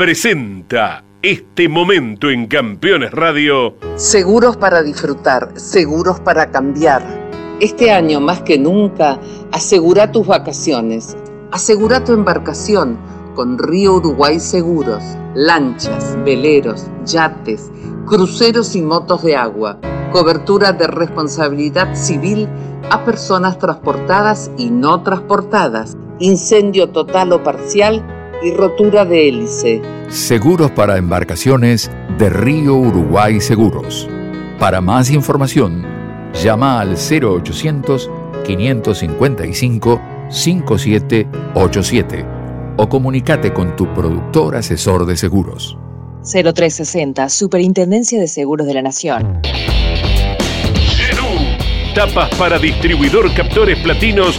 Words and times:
presenta 0.00 1.04
este 1.20 1.68
momento 1.68 2.30
en 2.30 2.46
Campeones 2.46 3.10
Radio. 3.10 3.74
Seguros 3.96 4.56
para 4.56 4.82
disfrutar, 4.82 5.52
seguros 5.56 6.18
para 6.20 6.50
cambiar. 6.50 7.02
Este 7.60 7.92
año 7.92 8.18
más 8.18 8.40
que 8.40 8.58
nunca, 8.58 9.20
asegura 9.52 10.10
tus 10.10 10.26
vacaciones, 10.26 11.18
asegura 11.52 12.02
tu 12.02 12.14
embarcación 12.14 12.98
con 13.34 13.58
Río 13.58 13.96
Uruguay 13.96 14.40
Seguros, 14.40 15.04
lanchas, 15.34 16.16
veleros, 16.24 16.86
yates, 17.04 17.70
cruceros 18.06 18.74
y 18.74 18.80
motos 18.80 19.22
de 19.22 19.36
agua, 19.36 19.78
cobertura 20.12 20.72
de 20.72 20.86
responsabilidad 20.86 21.94
civil 21.94 22.48
a 22.90 23.04
personas 23.04 23.58
transportadas 23.58 24.50
y 24.56 24.70
no 24.70 25.02
transportadas, 25.02 25.98
incendio 26.20 26.88
total 26.88 27.34
o 27.34 27.42
parcial 27.42 28.02
y 28.42 28.52
rotura 28.52 29.04
de 29.04 29.28
hélice. 29.28 29.82
Seguros 30.08 30.70
para 30.70 30.96
embarcaciones 30.96 31.90
de 32.18 32.30
Río 32.30 32.76
Uruguay 32.76 33.40
Seguros. 33.40 34.08
Para 34.58 34.80
más 34.80 35.10
información, 35.10 35.84
llama 36.42 36.80
al 36.80 36.96
0800 36.96 38.10
555 38.44 40.00
5787 40.30 42.26
o 42.76 42.88
comunícate 42.88 43.52
con 43.52 43.76
tu 43.76 43.92
productor 43.92 44.56
asesor 44.56 45.04
de 45.06 45.16
seguros. 45.16 45.76
0360, 46.22 47.28
Superintendencia 47.28 48.20
de 48.20 48.28
Seguros 48.28 48.66
de 48.66 48.74
la 48.74 48.82
Nación. 48.82 49.40
Tapas 51.94 52.32
para 52.36 52.58
distribuidor, 52.58 53.34
captores 53.34 53.76
platinos 53.80 54.38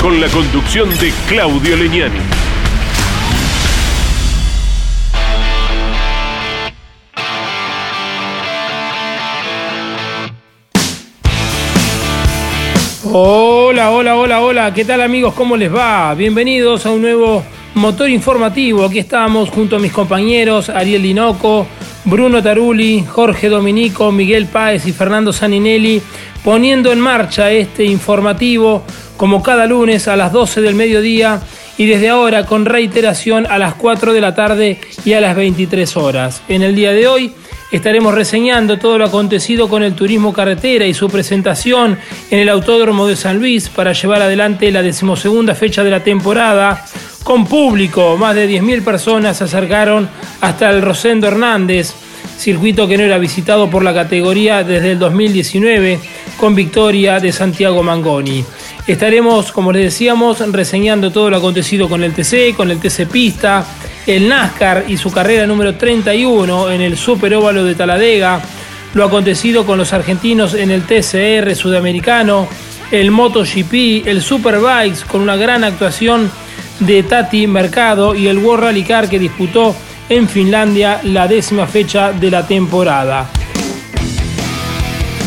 Con 0.00 0.18
la 0.18 0.28
conducción 0.28 0.88
de 0.98 1.12
Claudio 1.28 1.76
Leñani. 1.76 2.18
Hola, 13.12 13.90
hola, 13.90 14.16
hola, 14.16 14.40
hola. 14.40 14.72
¿Qué 14.72 14.86
tal 14.86 15.02
amigos? 15.02 15.34
¿Cómo 15.34 15.54
les 15.58 15.74
va? 15.74 16.14
Bienvenidos 16.14 16.86
a 16.86 16.92
un 16.92 17.02
nuevo 17.02 17.42
motor 17.74 18.08
informativo. 18.08 18.86
Aquí 18.86 19.00
estamos 19.00 19.50
junto 19.50 19.76
a 19.76 19.78
mis 19.78 19.92
compañeros 19.92 20.70
Ariel 20.70 21.02
Dinoco, 21.02 21.66
Bruno 22.04 22.42
Taruli, 22.42 23.04
Jorge 23.06 23.48
Dominico, 23.48 24.10
Miguel 24.10 24.46
Páez 24.46 24.86
y 24.86 24.92
Fernando 24.92 25.32
Saninelli 25.32 26.00
poniendo 26.42 26.92
en 26.92 27.00
marcha 27.00 27.50
este 27.50 27.84
informativo 27.84 28.82
como 29.16 29.42
cada 29.42 29.66
lunes 29.66 30.08
a 30.08 30.16
las 30.16 30.32
12 30.32 30.62
del 30.62 30.74
mediodía 30.74 31.40
y 31.76 31.86
desde 31.86 32.08
ahora 32.08 32.46
con 32.46 32.64
reiteración 32.64 33.46
a 33.46 33.58
las 33.58 33.74
4 33.74 34.12
de 34.12 34.20
la 34.20 34.34
tarde 34.34 34.80
y 35.04 35.12
a 35.12 35.20
las 35.20 35.36
23 35.36 35.96
horas. 35.96 36.42
En 36.48 36.62
el 36.62 36.74
día 36.74 36.92
de 36.92 37.06
hoy 37.06 37.32
estaremos 37.70 38.14
reseñando 38.14 38.78
todo 38.78 38.98
lo 38.98 39.04
acontecido 39.04 39.68
con 39.68 39.82
el 39.82 39.94
turismo 39.94 40.32
carretera 40.32 40.86
y 40.86 40.94
su 40.94 41.08
presentación 41.08 41.98
en 42.30 42.38
el 42.38 42.48
Autódromo 42.48 43.06
de 43.06 43.16
San 43.16 43.38
Luis 43.38 43.68
para 43.68 43.92
llevar 43.92 44.22
adelante 44.22 44.70
la 44.70 44.82
decimosegunda 44.82 45.54
fecha 45.54 45.84
de 45.84 45.90
la 45.90 46.02
temporada. 46.02 46.84
Con 47.24 47.46
público, 47.46 48.16
más 48.16 48.34
de 48.34 48.48
10.000 48.48 48.82
personas 48.82 49.36
se 49.36 49.44
acercaron 49.44 50.08
hasta 50.40 50.70
el 50.70 50.82
Rosendo 50.82 51.28
Hernández, 51.28 51.92
circuito 52.38 52.88
que 52.88 52.96
no 52.96 53.04
era 53.04 53.18
visitado 53.18 53.68
por 53.68 53.84
la 53.84 53.92
categoría 53.92 54.64
desde 54.64 54.92
el 54.92 54.98
2019 54.98 56.00
con 56.38 56.54
victoria 56.54 57.20
de 57.20 57.30
Santiago 57.30 57.82
Mangoni. 57.82 58.42
Estaremos, 58.86 59.52
como 59.52 59.70
les 59.70 59.84
decíamos, 59.84 60.40
reseñando 60.50 61.10
todo 61.10 61.28
lo 61.30 61.36
acontecido 61.36 61.88
con 61.88 62.02
el 62.02 62.14
TC, 62.14 62.56
con 62.56 62.70
el 62.70 62.80
TC 62.80 63.06
Pista, 63.06 63.64
el 64.06 64.26
NASCAR 64.26 64.86
y 64.88 64.96
su 64.96 65.12
carrera 65.12 65.46
número 65.46 65.76
31 65.76 66.70
en 66.70 66.80
el 66.80 66.96
Super 66.96 67.34
Óvalo 67.34 67.62
de 67.62 67.74
Taladega, 67.74 68.40
lo 68.94 69.04
acontecido 69.04 69.66
con 69.66 69.78
los 69.78 69.92
argentinos 69.92 70.54
en 70.54 70.70
el 70.70 70.82
TCR 70.82 71.54
sudamericano, 71.54 72.48
el 72.90 73.10
MotoGP, 73.10 74.06
el 74.06 74.22
Superbikes 74.22 75.04
con 75.06 75.20
una 75.20 75.36
gran 75.36 75.62
actuación 75.62 76.30
de 76.80 77.02
Tati 77.02 77.46
Mercado 77.46 78.14
y 78.14 78.26
el 78.26 78.38
World 78.38 78.64
Rally 78.64 78.82
Car 78.82 79.08
que 79.08 79.18
disputó 79.18 79.74
en 80.08 80.28
Finlandia 80.28 81.00
la 81.04 81.28
décima 81.28 81.66
fecha 81.66 82.12
de 82.12 82.30
la 82.30 82.46
temporada. 82.46 83.30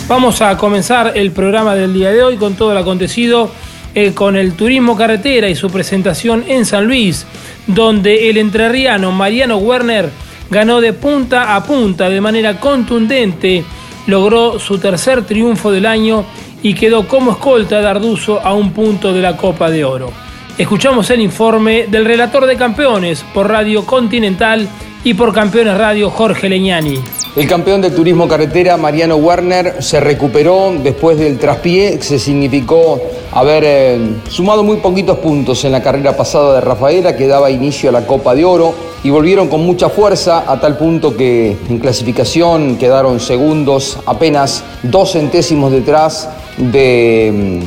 Vamos 0.07 0.41
a 0.41 0.57
comenzar 0.57 1.13
el 1.15 1.31
programa 1.31 1.75
del 1.75 1.93
día 1.93 2.11
de 2.11 2.21
hoy 2.23 2.35
con 2.35 2.55
todo 2.55 2.73
lo 2.73 2.79
acontecido 2.79 3.49
eh, 3.95 4.13
con 4.13 4.35
el 4.35 4.53
turismo 4.53 4.97
carretera 4.97 5.47
y 5.47 5.55
su 5.55 5.69
presentación 5.69 6.43
en 6.47 6.65
San 6.65 6.85
Luis, 6.85 7.25
donde 7.67 8.29
el 8.29 8.37
entrerriano 8.37 9.11
Mariano 9.11 9.57
Werner 9.57 10.09
ganó 10.49 10.81
de 10.81 10.93
punta 10.93 11.55
a 11.55 11.63
punta 11.63 12.09
de 12.09 12.19
manera 12.19 12.59
contundente, 12.59 13.63
logró 14.07 14.59
su 14.59 14.79
tercer 14.79 15.25
triunfo 15.25 15.71
del 15.71 15.85
año 15.85 16.25
y 16.61 16.73
quedó 16.73 17.07
como 17.07 17.31
escolta 17.31 17.81
de 17.81 17.87
Arduzo 17.87 18.41
a 18.41 18.53
un 18.53 18.71
punto 18.71 19.13
de 19.13 19.21
la 19.21 19.37
Copa 19.37 19.69
de 19.69 19.85
Oro. 19.85 20.22
Escuchamos 20.55 21.09
el 21.09 21.19
informe 21.19 21.87
del 21.87 22.05
relator 22.05 22.45
de 22.45 22.55
campeones 22.55 23.25
por 23.33 23.49
Radio 23.49 23.87
Continental 23.87 24.69
y 25.03 25.15
por 25.15 25.33
Campeones 25.33 25.75
Radio 25.75 26.11
Jorge 26.11 26.47
Leñani. 26.47 26.99
El 27.35 27.47
campeón 27.47 27.81
de 27.81 27.89
turismo 27.89 28.27
carretera, 28.27 28.77
Mariano 28.77 29.15
Werner, 29.15 29.81
se 29.81 29.99
recuperó 29.99 30.71
después 30.83 31.17
del 31.17 31.39
traspié, 31.39 31.97
que 31.97 32.03
se 32.03 32.19
significó 32.19 33.01
haber 33.31 33.63
eh, 33.65 33.97
sumado 34.29 34.63
muy 34.63 34.77
poquitos 34.77 35.17
puntos 35.17 35.65
en 35.65 35.71
la 35.71 35.81
carrera 35.81 36.15
pasada 36.15 36.53
de 36.53 36.61
Rafaela, 36.61 37.15
que 37.15 37.25
daba 37.25 37.49
inicio 37.49 37.89
a 37.89 37.91
la 37.91 38.05
Copa 38.05 38.35
de 38.35 38.45
Oro, 38.45 38.75
y 39.03 39.09
volvieron 39.09 39.47
con 39.47 39.65
mucha 39.65 39.89
fuerza, 39.89 40.43
a 40.47 40.61
tal 40.61 40.77
punto 40.77 41.17
que 41.17 41.57
en 41.67 41.79
clasificación 41.79 42.77
quedaron 42.77 43.19
segundos, 43.19 43.97
apenas 44.05 44.63
dos 44.83 45.13
centésimos 45.13 45.71
detrás 45.71 46.29
de, 46.57 47.63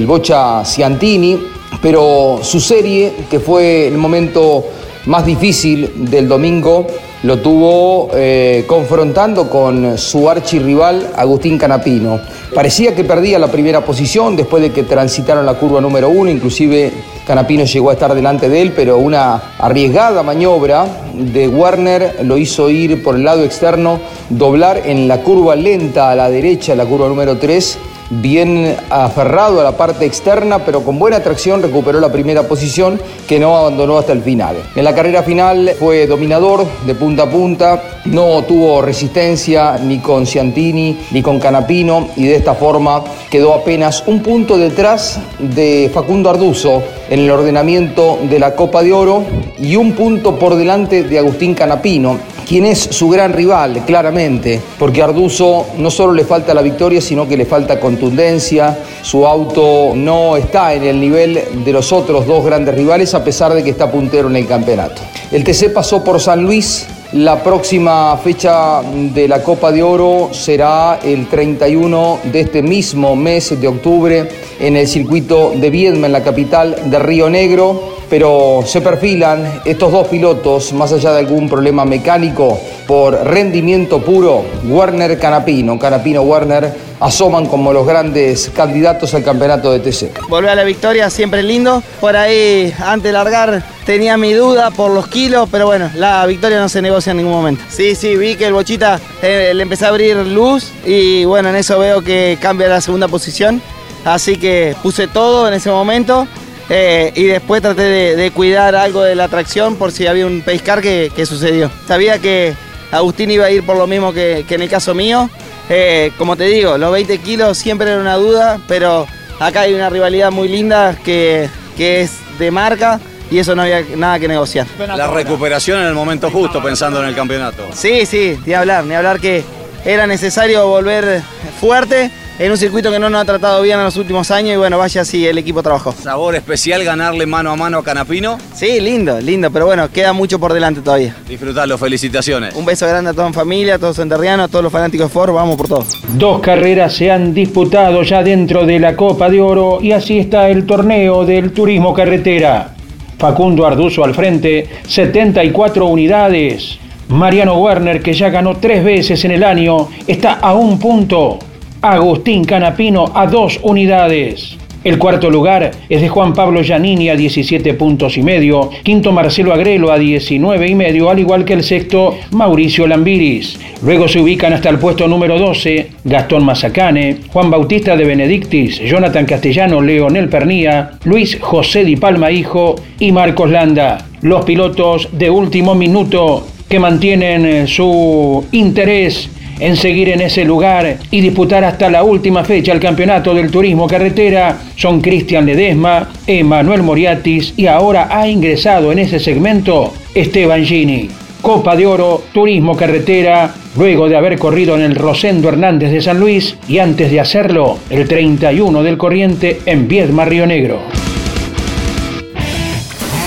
mm, 0.00 0.06
Bocha 0.06 0.64
Ciantini, 0.64 1.38
pero 1.82 2.40
su 2.42 2.60
serie, 2.60 3.12
que 3.30 3.40
fue 3.40 3.86
el 3.88 3.96
momento 3.96 4.64
más 5.06 5.24
difícil 5.24 6.10
del 6.10 6.28
domingo, 6.28 6.86
lo 7.22 7.38
tuvo 7.38 8.10
eh, 8.14 8.64
confrontando 8.66 9.50
con 9.50 9.98
su 9.98 10.28
archirrival 10.28 11.10
Agustín 11.16 11.58
Canapino. 11.58 12.18
Parecía 12.54 12.94
que 12.94 13.04
perdía 13.04 13.38
la 13.38 13.48
primera 13.48 13.84
posición 13.84 14.36
después 14.36 14.62
de 14.62 14.72
que 14.72 14.84
transitaron 14.84 15.44
la 15.44 15.54
curva 15.54 15.80
número 15.80 16.08
uno, 16.08 16.30
inclusive 16.30 16.90
Canapino 17.26 17.64
llegó 17.64 17.90
a 17.90 17.92
estar 17.92 18.14
delante 18.14 18.48
de 18.48 18.62
él, 18.62 18.72
pero 18.74 18.98
una 18.98 19.54
arriesgada 19.58 20.22
maniobra 20.22 20.86
de 21.14 21.46
Werner 21.46 22.24
lo 22.24 22.38
hizo 22.38 22.70
ir 22.70 23.02
por 23.02 23.16
el 23.16 23.24
lado 23.24 23.44
externo, 23.44 24.00
doblar 24.30 24.82
en 24.86 25.06
la 25.06 25.18
curva 25.22 25.54
lenta 25.54 26.10
a 26.10 26.14
la 26.14 26.30
derecha, 26.30 26.74
la 26.74 26.86
curva 26.86 27.08
número 27.08 27.36
3, 27.36 27.78
bien 28.10 28.76
aferrado 28.90 29.60
a 29.60 29.64
la 29.64 29.76
parte 29.76 30.04
externa, 30.04 30.64
pero 30.64 30.82
con 30.82 30.98
buena 30.98 31.22
tracción 31.22 31.62
recuperó 31.62 32.00
la 32.00 32.12
primera 32.12 32.42
posición 32.42 33.00
que 33.26 33.38
no 33.38 33.56
abandonó 33.56 33.98
hasta 33.98 34.12
el 34.12 34.22
final. 34.22 34.56
En 34.74 34.84
la 34.84 34.94
carrera 34.94 35.22
final 35.22 35.72
fue 35.78 36.06
dominador 36.06 36.66
de 36.84 36.94
punta 36.94 37.22
a 37.24 37.30
punta, 37.30 37.82
no 38.06 38.42
tuvo 38.42 38.82
resistencia 38.82 39.78
ni 39.78 39.98
con 39.98 40.26
Ciantini 40.26 40.98
ni 41.12 41.22
con 41.22 41.38
Canapino 41.38 42.08
y 42.16 42.24
de 42.24 42.36
esta 42.36 42.54
forma 42.54 43.02
quedó 43.30 43.54
apenas 43.54 44.02
un 44.06 44.22
punto 44.22 44.58
detrás 44.58 45.20
de 45.38 45.90
Facundo 45.92 46.30
Arduzo 46.30 46.82
en 47.08 47.20
el 47.20 47.30
ordenamiento 47.30 48.18
de 48.28 48.38
la 48.38 48.54
Copa 48.54 48.82
de 48.82 48.92
Oro 48.92 49.24
y 49.58 49.76
un 49.76 49.92
punto 49.92 50.38
por 50.38 50.56
delante 50.56 51.04
de 51.04 51.18
Agustín 51.18 51.54
Canapino, 51.54 52.18
quien 52.50 52.66
es 52.66 52.80
su 52.80 53.08
gran 53.08 53.32
rival, 53.32 53.84
claramente, 53.86 54.60
porque 54.76 55.00
a 55.00 55.04
Arduzo 55.04 55.66
no 55.78 55.88
solo 55.88 56.12
le 56.12 56.24
falta 56.24 56.52
la 56.52 56.62
victoria, 56.62 57.00
sino 57.00 57.28
que 57.28 57.36
le 57.36 57.46
falta 57.46 57.78
contundencia, 57.78 58.76
su 59.02 59.24
auto 59.24 59.92
no 59.94 60.36
está 60.36 60.74
en 60.74 60.82
el 60.82 60.98
nivel 60.98 61.40
de 61.64 61.72
los 61.72 61.92
otros 61.92 62.26
dos 62.26 62.44
grandes 62.44 62.74
rivales, 62.74 63.14
a 63.14 63.22
pesar 63.22 63.54
de 63.54 63.62
que 63.62 63.70
está 63.70 63.88
puntero 63.88 64.28
en 64.28 64.34
el 64.34 64.48
campeonato. 64.48 65.00
El 65.30 65.44
TC 65.44 65.72
pasó 65.72 66.02
por 66.02 66.18
San 66.18 66.42
Luis, 66.42 66.88
la 67.12 67.40
próxima 67.40 68.16
fecha 68.16 68.82
de 68.82 69.28
la 69.28 69.44
Copa 69.44 69.70
de 69.70 69.84
Oro 69.84 70.30
será 70.32 70.98
el 71.04 71.28
31 71.28 72.18
de 72.32 72.40
este 72.40 72.62
mismo 72.62 73.14
mes 73.14 73.60
de 73.60 73.68
octubre 73.68 74.28
en 74.58 74.76
el 74.76 74.88
circuito 74.88 75.52
de 75.54 75.70
Viedma, 75.70 76.08
en 76.08 76.12
la 76.12 76.24
capital 76.24 76.74
de 76.86 76.98
Río 76.98 77.30
Negro 77.30 77.89
pero 78.10 78.62
se 78.66 78.80
perfilan 78.80 79.62
estos 79.64 79.92
dos 79.92 80.08
pilotos, 80.08 80.72
más 80.72 80.92
allá 80.92 81.12
de 81.12 81.20
algún 81.20 81.48
problema 81.48 81.84
mecánico, 81.84 82.60
por 82.86 83.14
rendimiento 83.24 84.00
puro, 84.00 84.44
Werner 84.64 85.16
Canapino, 85.16 85.78
Canapino 85.78 86.22
Werner, 86.22 86.74
asoman 86.98 87.46
como 87.46 87.72
los 87.72 87.86
grandes 87.86 88.50
candidatos 88.54 89.14
al 89.14 89.22
campeonato 89.22 89.72
de 89.72 89.78
TC. 89.78 90.28
Volver 90.28 90.50
a 90.50 90.54
la 90.56 90.64
victoria 90.64 91.08
siempre 91.08 91.42
lindo. 91.44 91.82
Por 92.00 92.16
ahí, 92.16 92.74
antes 92.80 93.04
de 93.04 93.12
largar, 93.12 93.62
tenía 93.86 94.16
mi 94.16 94.32
duda 94.32 94.72
por 94.72 94.90
los 94.90 95.06
kilos, 95.06 95.48
pero 95.50 95.66
bueno, 95.66 95.88
la 95.94 96.26
victoria 96.26 96.58
no 96.58 96.68
se 96.68 96.82
negocia 96.82 97.12
en 97.12 97.18
ningún 97.18 97.32
momento. 97.32 97.62
Sí, 97.68 97.94
sí, 97.94 98.16
vi 98.16 98.34
que 98.34 98.46
el 98.46 98.52
Bochita 98.52 99.00
eh, 99.22 99.52
le 99.54 99.62
empezó 99.62 99.86
a 99.86 99.88
abrir 99.88 100.16
luz 100.16 100.72
y 100.84 101.24
bueno, 101.24 101.48
en 101.50 101.56
eso 101.56 101.78
veo 101.78 102.02
que 102.02 102.36
cambia 102.40 102.68
la 102.68 102.80
segunda 102.80 103.06
posición. 103.06 103.62
Así 104.04 104.36
que 104.36 104.74
puse 104.82 105.08
todo 105.08 105.46
en 105.46 105.54
ese 105.54 105.70
momento 105.70 106.26
eh, 106.72 107.12
y 107.16 107.24
después 107.24 107.60
traté 107.60 107.82
de, 108.16 108.30
cuidar 108.30 108.76
algo 108.76 109.02
de 109.02 109.16
la 109.16 109.26
tracción 109.26 109.74
por 109.74 109.90
si 109.90 110.06
había 110.06 110.24
un 110.24 110.40
pescar 110.42 110.80
que, 110.80 111.10
sucedió. 111.26 111.68
Sabía 111.88 112.20
que 112.20 112.54
Agustín 112.92 113.28
iba 113.32 113.46
a 113.46 113.50
ir 113.50 113.66
por 113.66 113.76
lo 113.76 113.88
mismo 113.88 114.12
que, 114.12 114.46
en 114.48 114.62
el 114.62 114.68
caso 114.68 114.94
mío. 114.94 115.28
Eh, 115.68 116.12
como 116.16 116.36
te 116.36 116.44
digo, 116.44 116.78
los 116.78 116.92
20 116.92 117.18
kilos 117.18 117.58
siempre 117.58 117.90
era 117.90 118.00
una 118.00 118.14
duda, 118.14 118.60
pero 118.68 119.06
acá 119.40 119.62
hay 119.62 119.74
una 119.74 119.90
rivalidad 119.90 120.30
muy 120.30 120.46
linda 120.46 120.96
que, 121.04 121.48
que 121.76 122.02
es 122.02 122.12
de 122.38 122.52
marca 122.52 123.00
y 123.32 123.38
eso 123.38 123.56
no 123.56 123.62
había 123.62 123.84
nada 123.96 124.20
que 124.20 124.28
negociar. 124.28 124.66
La 124.78 125.08
recuperación 125.08 125.80
en 125.80 125.86
el 125.86 125.94
momento 125.94 126.30
justo 126.30 126.62
pensando 126.62 127.02
en 127.02 127.08
el 127.08 127.16
campeonato. 127.16 127.68
Sí, 127.72 128.06
sí, 128.06 128.38
ni 128.46 128.52
hablar, 128.54 128.84
ni 128.84 128.94
hablar 128.94 129.18
que 129.20 129.44
era 129.84 130.06
necesario 130.06 130.68
volver 130.68 131.22
fuerte 131.60 132.10
en 132.40 132.50
un 132.50 132.56
circuito 132.56 132.90
que 132.90 132.98
no 132.98 133.10
nos 133.10 133.20
ha 133.20 133.24
tratado 133.26 133.60
bien 133.60 133.78
en 133.78 133.84
los 133.84 133.98
últimos 133.98 134.30
años 134.30 134.54
y 134.54 134.56
bueno, 134.56 134.78
vaya 134.78 135.04
si 135.04 135.26
el 135.26 135.36
equipo 135.36 135.62
trabajó. 135.62 135.92
¿Sabor 135.92 136.34
especial 136.34 136.82
ganarle 136.82 137.26
mano 137.26 137.50
a 137.50 137.56
mano 137.56 137.76
a 137.76 137.84
Canapino? 137.84 138.38
Sí, 138.54 138.80
lindo, 138.80 139.20
lindo, 139.20 139.50
pero 139.50 139.66
bueno, 139.66 139.90
queda 139.90 140.14
mucho 140.14 140.38
por 140.38 140.54
delante 140.54 140.80
todavía. 140.80 141.14
Disfrutalo, 141.28 141.76
felicitaciones. 141.76 142.54
Un 142.54 142.64
beso 142.64 142.88
grande 142.88 143.10
a 143.10 143.12
toda 143.12 143.26
la 143.26 143.34
familia, 143.34 143.74
a 143.74 143.78
todos 143.78 143.98
los 143.98 144.02
enterrianos, 144.02 144.46
a 144.46 144.48
todos 144.48 144.62
los 144.62 144.72
fanáticos 144.72 145.08
de 145.08 145.12
Ford, 145.12 145.34
vamos 145.34 145.56
por 145.58 145.68
todos. 145.68 146.00
Dos 146.14 146.40
carreras 146.40 146.94
se 146.94 147.10
han 147.10 147.34
disputado 147.34 148.02
ya 148.04 148.22
dentro 148.22 148.64
de 148.64 148.78
la 148.78 148.96
Copa 148.96 149.28
de 149.28 149.38
Oro 149.42 149.78
y 149.82 149.92
así 149.92 150.18
está 150.18 150.48
el 150.48 150.64
torneo 150.64 151.26
del 151.26 151.52
turismo 151.52 151.92
carretera. 151.92 152.74
Facundo 153.18 153.66
Arduzo 153.66 154.02
al 154.02 154.14
frente, 154.14 154.66
74 154.88 155.84
unidades. 155.84 156.78
Mariano 157.08 157.58
Werner, 157.58 158.00
que 158.00 158.14
ya 158.14 158.30
ganó 158.30 158.56
tres 158.56 158.82
veces 158.82 159.22
en 159.26 159.32
el 159.32 159.44
año, 159.44 159.90
está 160.06 160.34
a 160.34 160.54
un 160.54 160.78
punto. 160.78 161.38
Agustín 161.82 162.44
Canapino 162.44 163.10
a 163.14 163.26
dos 163.26 163.58
unidades. 163.62 164.58
El 164.82 164.98
cuarto 164.98 165.28
lugar 165.28 165.72
es 165.90 166.00
de 166.00 166.08
Juan 166.08 166.32
Pablo 166.32 166.62
Giannini 166.62 167.10
a 167.10 167.16
17 167.16 167.74
puntos 167.74 168.16
y 168.16 168.22
medio, 168.22 168.70
quinto 168.82 169.12
Marcelo 169.12 169.52
Agrelo 169.52 169.92
a 169.92 169.98
19 169.98 170.68
y 170.68 170.74
medio, 170.74 171.10
al 171.10 171.18
igual 171.18 171.44
que 171.44 171.52
el 171.52 171.62
sexto 171.62 172.16
Mauricio 172.30 172.86
Lambiris. 172.86 173.60
Luego 173.82 174.08
se 174.08 174.20
ubican 174.20 174.54
hasta 174.54 174.70
el 174.70 174.78
puesto 174.78 175.06
número 175.06 175.38
12 175.38 175.90
Gastón 176.04 176.44
Mazacane, 176.44 177.18
Juan 177.30 177.50
Bautista 177.50 177.94
de 177.94 178.06
Benedictis, 178.06 178.78
Jonathan 178.80 179.26
Castellano, 179.26 179.82
Leonel 179.82 180.30
Pernía, 180.30 180.92
Luis 181.04 181.38
José 181.38 181.84
Di 181.84 181.96
Palma 181.96 182.30
Hijo 182.30 182.76
y 182.98 183.12
Marcos 183.12 183.50
Landa. 183.50 184.06
Los 184.22 184.46
pilotos 184.46 185.08
de 185.12 185.28
último 185.28 185.74
minuto 185.74 186.46
que 186.70 186.78
mantienen 186.78 187.66
su 187.66 188.46
interés 188.52 189.28
en 189.60 189.76
seguir 189.76 190.08
en 190.08 190.22
ese 190.22 190.44
lugar 190.44 190.98
y 191.10 191.20
disputar 191.20 191.64
hasta 191.64 191.90
la 191.90 192.02
última 192.02 192.44
fecha 192.44 192.72
el 192.72 192.80
campeonato 192.80 193.34
del 193.34 193.50
turismo 193.50 193.86
carretera 193.86 194.58
son 194.76 195.00
Cristian 195.00 195.46
Ledesma, 195.46 196.08
Emanuel 196.26 196.82
Moriatis 196.82 197.54
y 197.56 197.66
ahora 197.66 198.08
ha 198.10 198.26
ingresado 198.26 198.90
en 198.90 198.98
ese 198.98 199.20
segmento 199.20 199.92
Esteban 200.14 200.64
Gini. 200.64 201.08
Copa 201.40 201.74
de 201.74 201.86
Oro, 201.86 202.22
Turismo 202.34 202.76
Carretera, 202.76 203.54
luego 203.76 204.08
de 204.08 204.16
haber 204.16 204.38
corrido 204.38 204.74
en 204.74 204.82
el 204.82 204.94
Rosendo 204.94 205.48
Hernández 205.48 205.90
de 205.90 206.02
San 206.02 206.20
Luis 206.20 206.56
y 206.68 206.78
antes 206.78 207.10
de 207.10 207.20
hacerlo 207.20 207.78
el 207.88 208.06
31 208.06 208.82
del 208.82 208.98
Corriente 208.98 209.60
en 209.64 209.88
Viedma, 209.88 210.26
Río 210.26 210.46
Negro. 210.46 210.80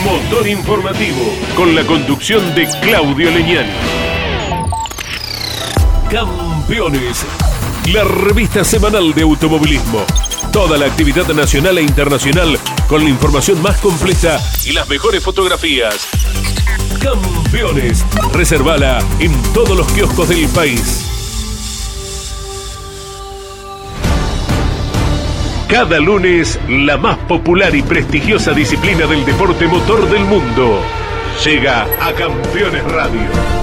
Motor 0.05 0.47
informativo 0.47 1.33
con 1.55 1.73
la 1.73 1.83
conducción 1.83 2.53
de 2.55 2.67
Claudio 2.81 3.31
Leñani. 3.31 4.02
Campeones, 6.13 7.25
la 7.91 8.03
revista 8.03 8.63
semanal 8.63 9.15
de 9.15 9.23
automovilismo. 9.23 10.05
Toda 10.51 10.77
la 10.77 10.85
actividad 10.85 11.25
nacional 11.29 11.79
e 11.79 11.81
internacional 11.81 12.55
con 12.87 13.03
la 13.03 13.09
información 13.09 13.59
más 13.63 13.81
completa 13.81 14.39
y 14.63 14.73
las 14.73 14.87
mejores 14.87 15.23
fotografías. 15.23 16.07
Campeones, 17.01 18.05
reservala 18.31 18.99
en 19.19 19.33
todos 19.53 19.75
los 19.75 19.91
kioscos 19.93 20.29
del 20.29 20.47
país. 20.49 21.03
Cada 25.67 25.99
lunes, 25.99 26.59
la 26.69 26.97
más 26.97 27.17
popular 27.27 27.73
y 27.73 27.81
prestigiosa 27.81 28.51
disciplina 28.51 29.07
del 29.07 29.25
deporte 29.25 29.65
motor 29.65 30.07
del 30.11 30.25
mundo 30.25 30.79
llega 31.43 31.87
a 31.99 32.13
Campeones 32.13 32.83
Radio. 32.83 33.62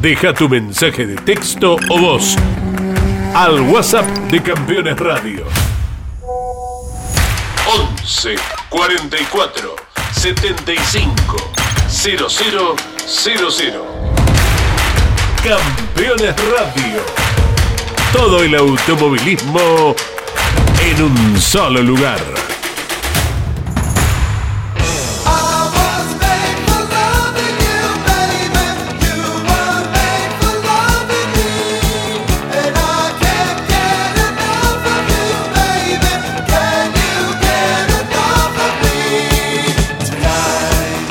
Deja 0.00 0.32
tu 0.32 0.48
mensaje 0.48 1.06
de 1.06 1.16
texto 1.16 1.76
o 1.88 1.98
voz 1.98 2.36
al 3.34 3.60
WhatsApp 3.62 4.06
de 4.30 4.40
Campeones 4.40 4.96
Radio. 4.96 5.44
11 7.66 8.36
44 8.68 9.74
75 10.12 11.36
00 11.88 12.76
00. 13.06 13.86
Campeones 15.42 16.34
Radio. 16.36 17.02
Todo 18.12 18.44
el 18.44 18.54
automovilismo 18.54 19.96
en 20.80 21.02
un 21.02 21.40
solo 21.40 21.82
lugar. 21.82 22.47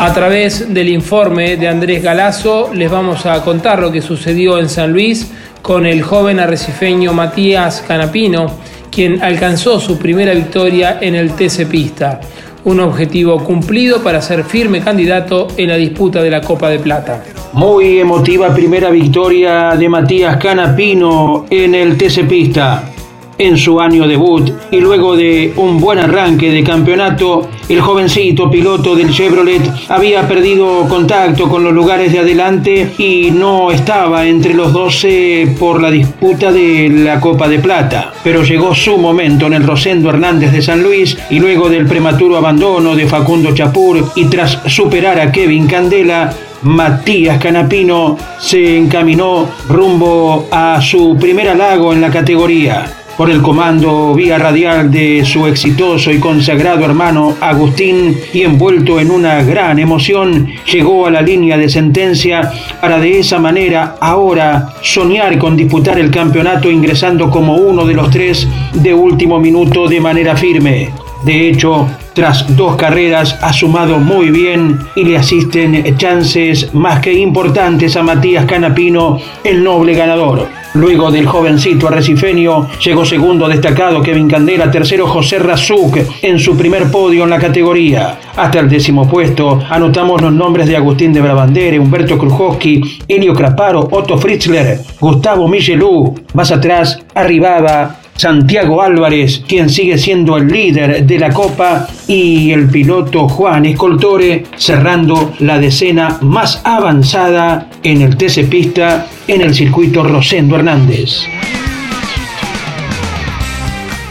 A 0.07 0.13
través 0.13 0.73
del 0.73 0.87
informe 0.87 1.57
de 1.57 1.67
Andrés 1.67 2.01
Galazo 2.01 2.73
les 2.73 2.89
vamos 2.89 3.25
a 3.25 3.43
contar 3.43 3.79
lo 3.79 3.91
que 3.91 4.01
sucedió 4.01 4.57
en 4.57 4.69
San 4.69 4.93
Luis 4.93 5.29
con 5.61 5.85
el 5.85 6.01
joven 6.01 6.39
arrecifeño 6.39 7.11
Matías 7.11 7.83
Canapino, 7.85 8.49
quien 8.89 9.21
alcanzó 9.21 9.81
su 9.81 9.99
primera 9.99 10.33
victoria 10.33 10.99
en 11.01 11.13
el 11.13 11.33
TC 11.33 11.67
Pista, 11.67 12.21
un 12.63 12.79
objetivo 12.79 13.43
cumplido 13.43 14.01
para 14.01 14.21
ser 14.21 14.45
firme 14.45 14.79
candidato 14.79 15.47
en 15.57 15.67
la 15.67 15.75
disputa 15.75 16.23
de 16.23 16.31
la 16.31 16.39
Copa 16.39 16.69
de 16.69 16.79
Plata. 16.79 17.25
Muy 17.51 17.99
emotiva 17.99 18.55
primera 18.55 18.89
victoria 18.89 19.75
de 19.77 19.89
Matías 19.89 20.37
Canapino 20.37 21.47
en 21.49 21.75
el 21.75 21.97
TC 21.97 22.25
Pista 22.25 22.93
en 23.37 23.57
su 23.57 23.79
año 23.79 24.07
debut 24.07 24.51
y 24.71 24.79
luego 24.79 25.15
de 25.15 25.53
un 25.57 25.79
buen 25.79 25.99
arranque 25.99 26.49
de 26.49 26.63
campeonato, 26.63 27.49
el 27.69 27.81
jovencito 27.81 28.49
piloto 28.49 28.95
del 28.95 29.11
Chevrolet 29.11 29.61
había 29.89 30.27
perdido 30.27 30.87
contacto 30.87 31.49
con 31.49 31.63
los 31.63 31.73
lugares 31.73 32.11
de 32.11 32.19
adelante 32.19 32.93
y 32.97 33.31
no 33.31 33.71
estaba 33.71 34.25
entre 34.25 34.53
los 34.53 34.71
12 34.71 35.55
por 35.59 35.81
la 35.81 35.91
disputa 35.91 36.51
de 36.51 36.89
la 36.89 37.19
Copa 37.19 37.47
de 37.47 37.59
Plata. 37.59 38.13
Pero 38.23 38.43
llegó 38.43 38.73
su 38.73 38.97
momento 38.97 39.47
en 39.47 39.53
el 39.53 39.63
Rosendo 39.63 40.09
Hernández 40.09 40.51
de 40.51 40.61
San 40.61 40.81
Luis 40.81 41.17
y 41.29 41.39
luego 41.39 41.69
del 41.69 41.85
prematuro 41.85 42.37
abandono 42.37 42.95
de 42.95 43.05
Facundo 43.05 43.53
Chapur 43.53 44.11
y 44.15 44.25
tras 44.25 44.59
superar 44.65 45.19
a 45.19 45.31
Kevin 45.31 45.67
Candela, 45.67 46.33
Matías 46.63 47.37
Canapino 47.37 48.17
se 48.39 48.77
encaminó 48.77 49.47
rumbo 49.69 50.47
a 50.51 50.81
su 50.81 51.17
primer 51.19 51.49
halago 51.49 51.93
en 51.93 52.01
la 52.01 52.09
categoría 52.09 52.96
por 53.17 53.31
el 53.31 53.41
comando 53.41 54.13
vía 54.13 54.37
radial 54.37 54.91
de 54.91 55.25
su 55.25 55.47
exitoso 55.47 56.11
y 56.11 56.19
consagrado 56.19 56.85
hermano 56.85 57.35
Agustín 57.41 58.15
y 58.31 58.43
envuelto 58.43 58.99
en 58.99 59.09
una 59.09 59.41
gran 59.41 59.79
emoción, 59.79 60.47
llegó 60.71 61.07
a 61.07 61.11
la 61.11 61.21
línea 61.21 61.57
de 61.57 61.67
sentencia 61.67 62.51
para 62.79 62.99
de 62.99 63.19
esa 63.19 63.39
manera 63.39 63.95
ahora 63.99 64.69
soñar 64.81 65.37
con 65.39 65.57
disputar 65.57 65.97
el 65.97 66.11
campeonato 66.11 66.69
ingresando 66.69 67.31
como 67.31 67.55
uno 67.55 67.85
de 67.85 67.95
los 67.95 68.11
tres 68.11 68.47
de 68.73 68.93
último 68.93 69.39
minuto 69.39 69.87
de 69.87 69.99
manera 69.99 70.37
firme. 70.37 70.91
De 71.25 71.49
hecho, 71.49 71.87
tras 72.13 72.55
dos 72.55 72.75
carreras 72.75 73.37
ha 73.41 73.51
sumado 73.51 73.97
muy 73.97 74.29
bien 74.29 74.79
y 74.95 75.03
le 75.03 75.17
asisten 75.17 75.97
chances 75.97 76.73
más 76.73 76.99
que 76.99 77.13
importantes 77.13 77.95
a 77.95 78.03
Matías 78.03 78.45
Canapino, 78.45 79.19
el 79.43 79.63
noble 79.63 79.95
ganador. 79.95 80.56
Luego 80.77 81.09
del 81.09 81.25
jovencito 81.25 81.87
arrecifeño, 81.87 82.67
llegó 82.79 83.03
segundo 83.03 83.47
destacado 83.47 83.99
Kevin 83.99 84.29
Candela, 84.29 84.69
tercero 84.69 85.07
José 85.07 85.39
Razuk 85.39 85.97
en 86.21 86.37
su 86.37 86.55
primer 86.55 86.91
podio 86.91 87.23
en 87.23 87.31
la 87.31 87.39
categoría. 87.39 88.19
Hasta 88.35 88.59
el 88.59 88.69
décimo 88.69 89.09
puesto 89.09 89.59
anotamos 89.71 90.21
los 90.21 90.31
nombres 90.31 90.67
de 90.67 90.77
Agustín 90.77 91.11
de 91.13 91.21
Brabandere, 91.21 91.79
Humberto 91.79 92.19
Krujowski, 92.19 92.99
Elio 93.07 93.33
Craparo, 93.33 93.87
Otto 93.89 94.19
Fritzler, 94.19 94.79
Gustavo 94.99 95.47
Michelou. 95.47 96.13
Más 96.35 96.51
atrás 96.51 96.99
arribaba 97.15 97.95
Santiago 98.17 98.81
Álvarez, 98.81 99.43
quien 99.47 99.69
sigue 99.69 99.97
siendo 99.99 100.37
el 100.37 100.47
líder 100.47 101.05
de 101.05 101.19
la 101.19 101.29
Copa, 101.29 101.87
y 102.07 102.51
el 102.51 102.67
piloto 102.67 103.29
Juan 103.29 103.65
Escoltore 103.65 104.43
cerrando 104.57 105.33
la 105.39 105.59
decena 105.59 106.17
más 106.21 106.61
avanzada 106.63 107.69
en 107.83 108.01
el 108.01 108.17
TC 108.17 108.49
Pista 108.49 109.07
en 109.27 109.41
el 109.41 109.53
circuito 109.53 110.03
Rosendo 110.03 110.55
Hernández. 110.55 111.21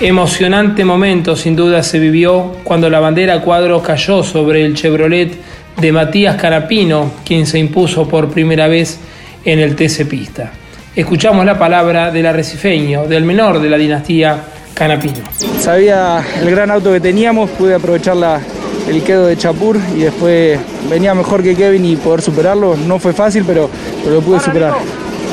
Emocionante 0.01 0.85
momento 0.85 1.35
sin 1.35 1.57
duda 1.57 1.83
se 1.83 1.99
vivió 1.99 2.53
cuando 2.63 2.89
la 2.89 3.01
bandera 3.01 3.41
cuadro 3.41 3.83
cayó 3.83 4.23
sobre 4.23 4.65
el 4.65 4.75
Chevrolet 4.75 5.37
de 5.81 5.93
Matías 5.93 6.37
Carapino, 6.37 7.13
quien 7.25 7.45
se 7.45 7.59
impuso 7.59 8.07
por 8.07 8.29
primera 8.29 8.69
vez 8.69 9.01
en 9.45 9.59
el 9.59 9.75
TC 9.75 10.07
Pista 10.07 10.53
escuchamos 10.97 11.45
la 11.45 11.59
palabra 11.59 12.11
del 12.11 12.25
arrecifeño, 12.25 13.07
del 13.07 13.23
menor 13.23 13.61
de 13.61 13.69
la 13.69 13.77
dinastía 13.77 14.43
Canapino. 14.73 15.19
Sabía 15.61 16.25
el 16.41 16.51
gran 16.51 16.71
auto 16.71 16.91
que 16.91 17.01
teníamos, 17.01 17.51
pude 17.51 17.75
aprovechar 17.75 18.17
el 18.89 19.03
quedo 19.03 19.27
de 19.27 19.37
Chapur 19.37 19.79
y 19.95 20.01
después 20.01 20.59
venía 20.89 21.15
mejor 21.15 21.43
que 21.43 21.55
Kevin 21.55 21.85
y 21.85 21.97
poder 21.97 22.23
superarlo. 22.23 22.77
No 22.77 22.99
fue 22.99 23.13
fácil, 23.13 23.45
pero, 23.47 23.69
lo 24.09 24.21
pude 24.23 24.41
superar. 24.41 24.75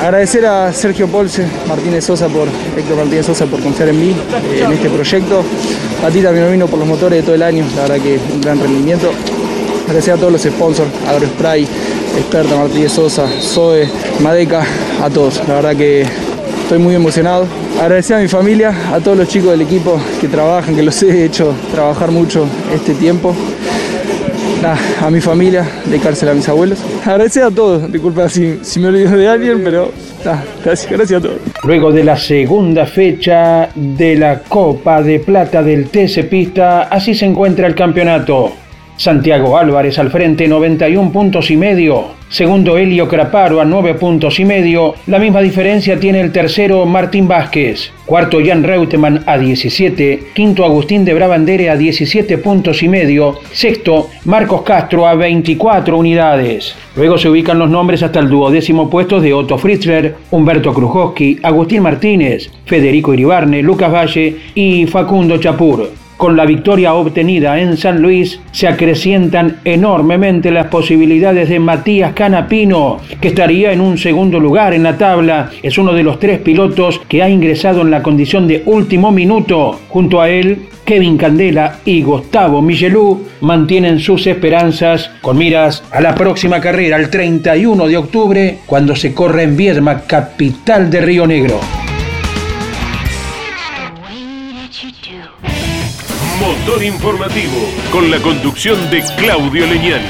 Agradecer 0.01 0.45
a 0.45 0.73
Sergio 0.73 1.07
Polse, 1.07 1.45
Martínez 1.67 2.03
Sosa 2.03 2.27
por, 2.27 2.47
Héctor 2.77 2.97
Martínez 2.97 3.25
Sosa 3.25 3.45
por 3.45 3.61
confiar 3.61 3.89
en 3.89 3.99
mí, 3.99 4.09
eh, 4.09 4.63
en 4.65 4.73
este 4.73 4.89
proyecto. 4.89 5.43
A 6.05 6.09
ti 6.09 6.19
también 6.21 6.51
vino 6.51 6.67
por 6.67 6.79
los 6.79 6.87
motores 6.87 7.19
de 7.19 7.23
todo 7.23 7.35
el 7.35 7.43
año, 7.43 7.63
la 7.75 7.83
verdad 7.83 7.99
que 8.01 8.19
un 8.33 8.41
gran 8.41 8.59
rendimiento. 8.59 9.11
Agradecer 9.83 10.15
a 10.15 10.17
todos 10.17 10.31
los 10.31 10.41
sponsors, 10.41 10.89
AgroSpray, 11.07 11.67
Experta, 12.17 12.55
Martínez 12.55 12.91
Sosa, 12.91 13.27
Zoe, 13.41 13.89
Madeca, 14.21 14.63
a 15.01 15.09
todos. 15.09 15.41
La 15.47 15.55
verdad 15.55 15.75
que 15.75 16.05
estoy 16.61 16.79
muy 16.79 16.95
emocionado. 16.95 17.45
Agradecer 17.81 18.17
a 18.17 18.19
mi 18.19 18.27
familia, 18.27 18.73
a 18.93 18.99
todos 18.99 19.17
los 19.17 19.27
chicos 19.27 19.51
del 19.51 19.61
equipo 19.61 19.99
que 20.21 20.27
trabajan, 20.27 20.75
que 20.75 20.83
los 20.83 21.01
he 21.03 21.25
hecho 21.25 21.53
trabajar 21.71 22.11
mucho 22.11 22.45
este 22.73 22.93
tiempo. 22.93 23.35
a 25.01 25.09
mi 25.09 25.19
familia, 25.19 25.65
de 25.85 25.99
cárcel 25.99 26.29
a 26.29 26.33
mis 26.33 26.47
abuelos. 26.47 26.79
Agradecer 27.05 27.43
a 27.43 27.51
todos, 27.51 27.91
disculpa 27.91 28.29
si, 28.29 28.59
si 28.61 28.79
me 28.79 28.87
olvido 28.87 29.11
de 29.17 29.27
alguien, 29.27 29.61
pero 29.61 29.91
gracias, 30.63 30.89
gracias 30.89 31.19
a 31.19 31.21
todos. 31.21 31.37
Luego 31.63 31.91
de 31.91 32.03
la 32.03 32.15
segunda 32.15 32.85
fecha 32.85 33.69
de 33.75 34.15
la 34.15 34.39
Copa 34.39 35.01
de 35.01 35.19
Plata 35.19 35.61
del 35.61 35.89
TC 35.89 36.29
Pista, 36.29 36.83
así 36.83 37.13
se 37.13 37.25
encuentra 37.25 37.67
el 37.67 37.75
campeonato. 37.75 38.62
Santiago 39.03 39.57
Álvarez 39.57 39.99
al 39.99 40.09
frente 40.09 40.47
91 40.47 41.11
puntos 41.11 41.51
y 41.51 41.57
medio. 41.57 42.05
Segundo 42.29 42.77
Helio 42.77 43.09
Craparo 43.09 43.59
a 43.59 43.65
9 43.65 43.95
puntos 43.95 44.39
y 44.39 44.45
medio. 44.45 44.95
La 45.07 45.19
misma 45.19 45.41
diferencia 45.41 45.99
tiene 45.99 46.21
el 46.21 46.31
tercero 46.31 46.85
Martín 46.85 47.27
Vázquez. 47.27 47.91
Cuarto 48.05 48.37
Jan 48.41 48.63
Reutemann 48.63 49.21
a 49.25 49.37
17. 49.37 50.27
Quinto 50.33 50.63
Agustín 50.63 51.03
de 51.03 51.13
Brabandere 51.13 51.69
a 51.69 51.75
17 51.75 52.37
puntos 52.37 52.81
y 52.81 52.87
medio. 52.87 53.39
Sexto 53.51 54.09
Marcos 54.23 54.61
Castro 54.61 55.05
a 55.05 55.15
24 55.15 55.97
unidades. 55.97 56.73
Luego 56.95 57.17
se 57.17 57.27
ubican 57.27 57.59
los 57.59 57.69
nombres 57.69 58.03
hasta 58.03 58.21
el 58.21 58.29
duodécimo 58.29 58.89
puesto 58.89 59.19
de 59.19 59.33
Otto 59.33 59.57
Fritzler, 59.57 60.15
Humberto 60.31 60.73
Krujowski, 60.73 61.39
Agustín 61.43 61.81
Martínez, 61.81 62.49
Federico 62.65 63.13
Iribarne, 63.13 63.61
Lucas 63.61 63.91
Valle 63.91 64.37
y 64.55 64.87
Facundo 64.87 65.39
Chapur. 65.39 66.02
Con 66.17 66.37
la 66.37 66.45
victoria 66.45 66.93
obtenida 66.93 67.59
en 67.59 67.75
San 67.75 68.01
Luis 68.01 68.39
se 68.51 68.67
acrecientan 68.67 69.57
enormemente 69.65 70.51
las 70.51 70.67
posibilidades 70.67 71.49
de 71.49 71.59
Matías 71.59 72.13
Canapino, 72.13 72.99
que 73.19 73.29
estaría 73.29 73.73
en 73.73 73.81
un 73.81 73.97
segundo 73.97 74.39
lugar 74.39 74.73
en 74.73 74.83
la 74.83 74.97
tabla. 74.97 75.49
Es 75.61 75.77
uno 75.77 75.93
de 75.93 76.03
los 76.03 76.19
tres 76.19 76.39
pilotos 76.39 77.01
que 77.07 77.23
ha 77.23 77.29
ingresado 77.29 77.81
en 77.81 77.91
la 77.91 78.03
condición 78.03 78.47
de 78.47 78.63
último 78.65 79.11
minuto. 79.11 79.79
Junto 79.89 80.21
a 80.21 80.29
él, 80.29 80.67
Kevin 80.85 81.17
Candela 81.17 81.79
y 81.85 82.01
Gustavo 82.03 82.61
Michelou 82.61 83.21
mantienen 83.41 83.99
sus 83.99 84.27
esperanzas 84.27 85.11
con 85.21 85.37
miras 85.37 85.83
a 85.91 86.01
la 86.01 86.13
próxima 86.13 86.59
carrera, 86.59 86.97
el 86.97 87.09
31 87.09 87.87
de 87.87 87.97
octubre, 87.97 88.59
cuando 88.65 88.95
se 88.95 89.13
corre 89.13 89.43
en 89.43 89.57
Viedma, 89.57 90.01
capital 90.01 90.89
de 90.89 91.01
Río 91.01 91.25
Negro. 91.25 91.59
Motor 96.65 96.83
informativo 96.83 97.57
con 97.91 98.09
la 98.09 98.19
conducción 98.19 98.77
de 98.89 99.03
Claudio 99.17 99.65
Leñani. 99.67 100.05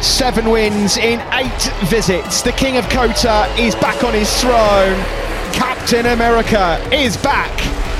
Seven 0.00 0.48
wins 0.48 0.96
in 0.96 1.20
eight 1.32 1.72
visits. 1.88 2.42
The 2.42 2.50
King 2.52 2.76
of 2.76 2.88
Kota 2.88 3.46
is 3.56 3.76
back 3.76 4.02
on 4.02 4.14
his 4.14 4.28
throne. 4.40 4.96
Captain 5.52 6.06
America 6.06 6.80
is 6.90 7.16
back. 7.22 7.52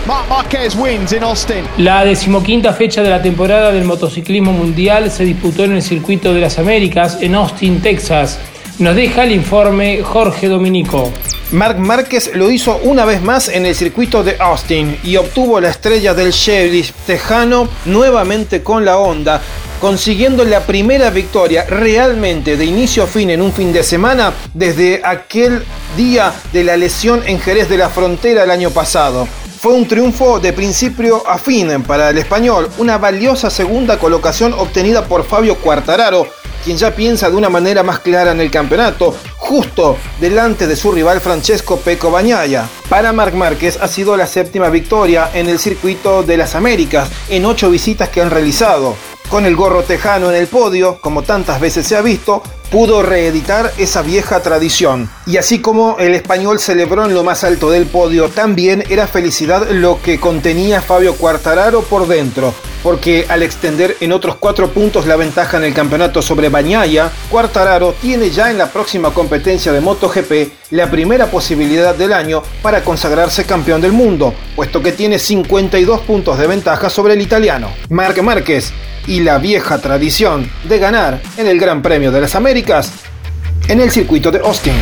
Mark 0.04 0.28
Marquez 0.28 0.74
wins 0.74 1.12
in 1.12 1.22
Austin. 1.22 1.64
La 1.78 2.04
decimoquinta 2.04 2.72
fecha 2.72 3.04
de 3.04 3.10
la 3.10 3.22
temporada 3.22 3.70
del 3.70 3.84
motociclismo 3.84 4.52
mundial 4.52 5.12
se 5.12 5.24
disputó 5.24 5.62
en 5.62 5.74
el 5.74 5.82
Circuito 5.82 6.34
de 6.34 6.40
las 6.40 6.58
Américas 6.58 7.18
en 7.20 7.36
Austin, 7.36 7.80
Texas. 7.80 8.40
Nos 8.80 8.96
deja 8.96 9.22
el 9.22 9.30
informe 9.30 10.02
Jorge 10.02 10.48
Dominico. 10.48 11.12
Marc 11.52 11.78
Márquez 11.78 12.32
lo 12.34 12.50
hizo 12.50 12.80
una 12.82 13.04
vez 13.04 13.22
más 13.22 13.48
en 13.48 13.66
el 13.66 13.76
circuito 13.76 14.24
de 14.24 14.36
Austin 14.40 14.98
y 15.04 15.16
obtuvo 15.16 15.60
la 15.60 15.68
estrella 15.68 16.12
del 16.12 16.32
Chevy 16.32 16.84
tejano 17.06 17.68
nuevamente 17.84 18.64
con 18.64 18.84
la 18.84 18.98
Honda, 18.98 19.40
consiguiendo 19.80 20.44
la 20.44 20.62
primera 20.62 21.10
victoria 21.10 21.64
realmente 21.64 22.56
de 22.56 22.64
inicio 22.64 23.04
a 23.04 23.06
fin 23.06 23.30
en 23.30 23.42
un 23.42 23.52
fin 23.52 23.72
de 23.72 23.84
semana 23.84 24.32
desde 24.54 25.00
aquel 25.04 25.62
día 25.96 26.32
de 26.52 26.64
la 26.64 26.76
lesión 26.76 27.22
en 27.26 27.38
Jerez 27.38 27.68
de 27.68 27.78
la 27.78 27.90
Frontera 27.90 28.42
el 28.42 28.50
año 28.50 28.70
pasado. 28.70 29.28
Fue 29.60 29.72
un 29.72 29.86
triunfo 29.86 30.40
de 30.40 30.52
principio 30.52 31.22
a 31.28 31.38
fin 31.38 31.82
para 31.84 32.10
el 32.10 32.18
español, 32.18 32.68
una 32.78 32.98
valiosa 32.98 33.50
segunda 33.50 34.00
colocación 34.00 34.52
obtenida 34.52 35.04
por 35.04 35.24
Fabio 35.24 35.54
Quartararo, 35.58 36.26
quien 36.66 36.78
ya 36.78 36.96
piensa 36.96 37.30
de 37.30 37.36
una 37.36 37.48
manera 37.48 37.84
más 37.84 38.00
clara 38.00 38.32
en 38.32 38.40
el 38.40 38.50
campeonato, 38.50 39.14
justo 39.36 39.96
delante 40.20 40.66
de 40.66 40.74
su 40.74 40.90
rival 40.90 41.20
Francesco 41.20 41.76
Peco 41.76 42.10
Bañaya. 42.10 42.68
Para 42.88 43.12
Marc 43.12 43.34
Márquez 43.34 43.78
ha 43.80 43.86
sido 43.86 44.16
la 44.16 44.26
séptima 44.26 44.68
victoria 44.68 45.30
en 45.32 45.48
el 45.48 45.60
circuito 45.60 46.24
de 46.24 46.36
las 46.36 46.56
Américas 46.56 47.08
en 47.28 47.46
ocho 47.46 47.70
visitas 47.70 48.08
que 48.08 48.20
han 48.20 48.30
realizado. 48.30 48.96
Con 49.28 49.46
el 49.46 49.54
gorro 49.54 49.84
tejano 49.84 50.28
en 50.28 50.36
el 50.36 50.48
podio, 50.48 50.98
como 51.00 51.22
tantas 51.22 51.60
veces 51.60 51.86
se 51.86 51.94
ha 51.94 52.02
visto, 52.02 52.42
pudo 52.70 53.02
reeditar 53.02 53.72
esa 53.78 54.02
vieja 54.02 54.40
tradición. 54.42 55.08
Y 55.26 55.36
así 55.36 55.60
como 55.60 55.96
el 55.98 56.14
español 56.14 56.58
celebró 56.58 57.04
en 57.04 57.14
lo 57.14 57.24
más 57.24 57.44
alto 57.44 57.70
del 57.70 57.86
podio, 57.86 58.28
también 58.28 58.84
era 58.88 59.06
felicidad 59.06 59.68
lo 59.70 60.00
que 60.02 60.20
contenía 60.20 60.80
Fabio 60.80 61.14
Quartararo 61.16 61.82
por 61.82 62.06
dentro, 62.06 62.54
porque 62.82 63.26
al 63.28 63.42
extender 63.42 63.96
en 64.00 64.12
otros 64.12 64.36
cuatro 64.36 64.70
puntos 64.70 65.06
la 65.06 65.16
ventaja 65.16 65.56
en 65.56 65.64
el 65.64 65.74
campeonato 65.74 66.22
sobre 66.22 66.48
Bañaya, 66.48 67.10
Quartararo 67.30 67.94
tiene 68.00 68.30
ya 68.30 68.50
en 68.50 68.58
la 68.58 68.70
próxima 68.70 69.12
competencia 69.12 69.72
de 69.72 69.80
MotoGP 69.80 70.32
la 70.70 70.90
primera 70.90 71.26
posibilidad 71.30 71.94
del 71.94 72.12
año 72.12 72.42
para 72.62 72.82
consagrarse 72.82 73.44
campeón 73.44 73.80
del 73.80 73.92
mundo, 73.92 74.34
puesto 74.54 74.82
que 74.82 74.92
tiene 74.92 75.18
52 75.18 76.00
puntos 76.00 76.38
de 76.38 76.46
ventaja 76.46 76.90
sobre 76.90 77.14
el 77.14 77.20
italiano. 77.20 77.70
Marc 77.88 78.20
Márquez 78.22 78.72
y 79.06 79.20
la 79.20 79.38
vieja 79.38 79.78
tradición 79.78 80.50
de 80.64 80.78
ganar 80.78 81.20
en 81.36 81.46
el 81.46 81.60
Gran 81.60 81.82
Premio 81.82 82.10
de 82.10 82.20
las 82.20 82.34
Américas 82.34 82.55
en 82.56 83.80
el 83.82 83.90
circuito 83.90 84.30
de 84.30 84.38
Austin. 84.38 84.72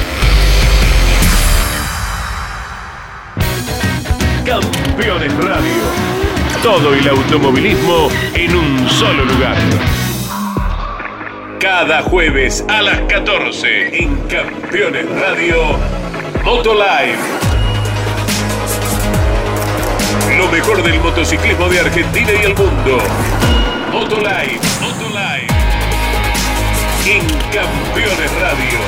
Campeones 4.47 5.35
Radio. 5.39 5.83
Todo 6.63 6.95
el 6.95 7.09
automovilismo 7.09 8.11
en 8.35 8.55
un 8.55 8.89
solo 8.89 9.25
lugar. 9.25 9.57
Cada 11.59 12.03
jueves 12.03 12.65
a 12.69 12.81
las 12.81 13.01
14 13.09 14.03
en 14.03 14.15
Campeones 14.29 15.11
Radio 15.11 15.57
Motolive 16.45 17.19
lo 20.39 20.49
mejor 20.49 20.81
del 20.85 21.01
motociclismo 21.01 21.69
de 21.69 21.81
Argentina 21.81 22.31
y 22.41 22.45
el 22.45 22.55
mundo. 22.55 22.99
Motolife 23.93 24.64
en 27.07 27.21
Campeones 27.53 28.33
Radio. 28.41 28.79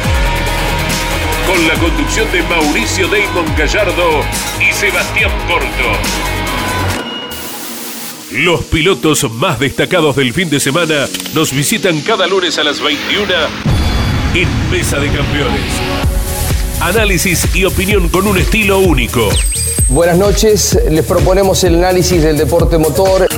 Con 1.47 1.69
la 1.69 1.75
conducción 1.75 2.33
de 2.33 2.43
Mauricio 2.45 3.09
Damon 3.09 3.45
Gallardo 3.59 4.23
y 4.59 4.73
Sebastián 4.73 5.31
Porto. 5.47 5.67
Los 8.33 8.65
pilotos 8.65 9.31
más 9.33 9.61
destacados 9.61 10.17
del 10.17 10.33
fin 10.33 10.49
de 10.49 10.61
semana 10.61 11.07
nos 11.35 11.53
visitan 11.53 12.01
cada 12.01 12.27
lunes 12.27 12.57
a 12.57 12.65
las 12.65 12.81
21 12.81 13.35
en 14.35 14.71
Mesa 14.71 14.99
de 14.99 15.09
Campeones. 15.09 15.61
Análisis 16.81 17.55
y 17.55 17.67
opinión 17.67 18.09
con 18.09 18.27
un 18.27 18.39
estilo 18.39 18.79
único. 18.79 19.29
Buenas 19.91 20.17
noches, 20.17 20.79
les 20.91 21.05
proponemos 21.05 21.63
el 21.65 21.75
análisis 21.75 22.23
del 22.23 22.39
deporte 22.39 22.79
motor. 22.79 23.29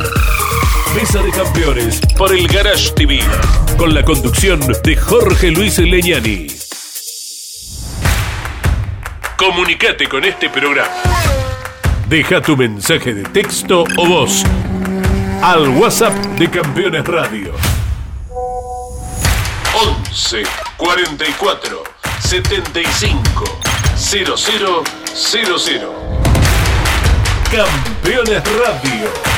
Mesa 0.99 1.23
de 1.23 1.31
Campeones 1.31 2.01
por 2.17 2.35
el 2.35 2.49
Garage 2.49 2.91
TV, 2.91 3.21
con 3.77 3.95
la 3.95 4.03
conducción 4.03 4.59
de 4.83 4.97
Jorge 4.97 5.53
Luis 5.53 5.79
Leñani. 5.79 6.49
Comunicate 9.37 10.09
con 10.09 10.25
este 10.25 10.51
programa. 10.51 10.91
Deja 12.09 12.43
tu 12.43 12.57
mensaje 12.57 13.15
de 13.15 13.23
texto 13.23 13.85
o 13.97 14.07
voz 14.07 14.43
al 15.41 15.69
WhatsApp 15.69 16.15
de 16.37 16.51
Campeones 16.51 17.05
Radio. 17.05 17.53
11 20.11 20.43
44 20.77 21.85
75 22.19 23.45
0000. 23.95 25.79
Campeones 27.53 28.43
Radio. 28.59 29.38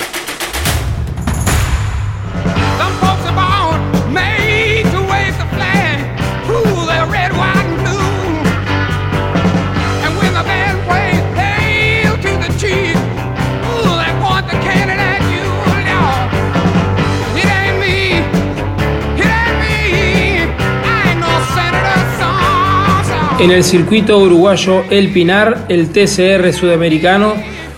En 23.41 23.49
el 23.49 23.63
circuito 23.63 24.19
uruguayo 24.19 24.83
El 24.91 25.09
Pinar, 25.09 25.65
el 25.67 25.89
TCR 25.89 26.53
sudamericano 26.53 27.33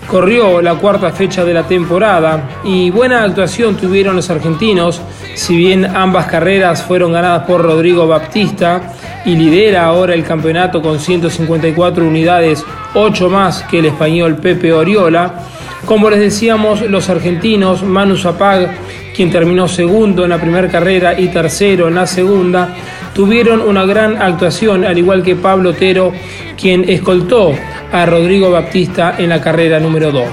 corrió 0.07 0.61
la 0.61 0.75
cuarta 0.75 1.13
fecha 1.13 1.45
de 1.45 1.53
la 1.53 1.63
temporada 1.63 2.59
y 2.65 2.89
buena 2.89 3.23
actuación 3.23 3.77
tuvieron 3.77 4.17
los 4.17 4.29
argentinos, 4.29 5.01
si 5.35 5.55
bien 5.55 5.85
ambas 5.85 6.25
carreras 6.25 6.83
fueron 6.83 7.13
ganadas 7.13 7.47
por 7.47 7.61
Rodrigo 7.61 8.05
Baptista 8.05 8.93
y 9.23 9.37
lidera 9.37 9.85
ahora 9.85 10.13
el 10.13 10.25
campeonato 10.25 10.81
con 10.81 10.99
154 10.99 12.05
unidades, 12.05 12.65
8 12.93 13.29
más 13.29 13.63
que 13.63 13.79
el 13.79 13.85
español 13.85 14.35
Pepe 14.35 14.73
Oriola. 14.73 15.45
Como 15.85 16.09
les 16.09 16.19
decíamos, 16.19 16.81
los 16.81 17.07
argentinos, 17.09 17.83
Manu 17.83 18.17
Zapag, 18.17 18.69
quien 19.13 19.31
terminó 19.31 19.67
segundo 19.67 20.23
en 20.23 20.31
la 20.31 20.39
primera 20.39 20.67
carrera 20.67 21.19
y 21.19 21.27
tercero 21.27 21.87
en 21.87 21.95
la 21.95 22.07
segunda, 22.07 22.75
tuvieron 23.13 23.61
una 23.61 23.85
gran 23.85 24.21
actuación, 24.21 24.83
al 24.83 24.97
igual 24.97 25.23
que 25.23 25.35
Pablo 25.35 25.69
Otero, 25.69 26.11
quien 26.59 26.89
escoltó 26.89 27.53
a 27.91 28.05
Rodrigo 28.05 28.51
Baptista 28.51 29.15
en 29.17 29.29
la 29.29 29.41
carrera 29.41 29.79
número 29.79 30.11
2. 30.11 30.25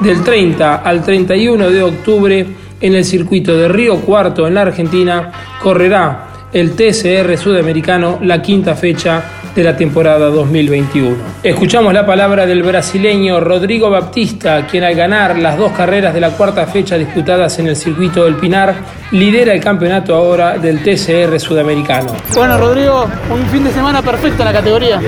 Del 0.00 0.22
30 0.22 0.76
al 0.76 1.04
31 1.04 1.70
de 1.70 1.82
octubre, 1.82 2.46
en 2.80 2.94
el 2.94 3.04
circuito 3.04 3.56
de 3.56 3.68
Río 3.68 4.00
Cuarto, 4.00 4.46
en 4.46 4.54
la 4.54 4.62
Argentina, 4.62 5.30
correrá 5.62 6.48
el 6.52 6.72
TCR 6.72 7.36
sudamericano, 7.36 8.18
la 8.22 8.40
quinta 8.40 8.74
fecha 8.74 9.43
de 9.54 9.62
la 9.62 9.76
temporada 9.76 10.26
2021. 10.26 11.16
Escuchamos 11.42 11.92
la 11.94 12.04
palabra 12.04 12.46
del 12.46 12.62
brasileño 12.62 13.40
Rodrigo 13.40 13.88
Baptista, 13.88 14.66
quien 14.66 14.82
al 14.82 14.94
ganar 14.94 15.38
las 15.38 15.56
dos 15.56 15.72
carreras 15.72 16.12
de 16.12 16.20
la 16.20 16.30
cuarta 16.30 16.66
fecha 16.66 16.96
disputadas 16.96 17.58
en 17.58 17.68
el 17.68 17.76
circuito 17.76 18.24
del 18.24 18.34
Pinar, 18.36 18.74
lidera 19.12 19.52
el 19.52 19.60
campeonato 19.60 20.14
ahora 20.14 20.58
del 20.58 20.82
TCR 20.82 21.38
sudamericano. 21.38 22.12
Bueno, 22.34 22.58
Rodrigo, 22.58 23.06
un 23.30 23.46
fin 23.46 23.64
de 23.64 23.70
semana 23.70 24.02
perfecto 24.02 24.42
en 24.42 24.46
la 24.46 24.52
categoría. 24.52 25.00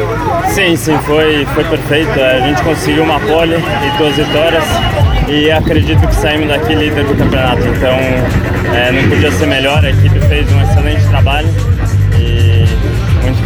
Sim, 0.55 0.77
sim, 0.77 0.97
foi, 1.01 1.45
foi 1.47 1.65
perfeito. 1.65 2.13
A 2.21 2.47
gente 2.47 2.63
conseguiu 2.63 3.03
uma 3.03 3.19
pole 3.21 3.57
e 3.57 3.99
duas 3.99 4.15
vitórias 4.15 4.65
e 5.29 5.51
acredito 5.51 6.07
que 6.07 6.15
saímos 6.15 6.49
daqui 6.49 6.75
líder 6.75 7.05
do 7.05 7.17
campeonato. 7.17 7.63
Então 7.67 7.97
é, 8.75 8.93
não 8.93 9.09
podia 9.09 9.33
ser 9.33 9.47
melhor, 9.47 9.85
a 9.85 9.91
equipe 9.91 10.21
fez 10.21 10.53
um 10.53 10.63
excelente 10.63 11.05
trabalho 11.09 11.49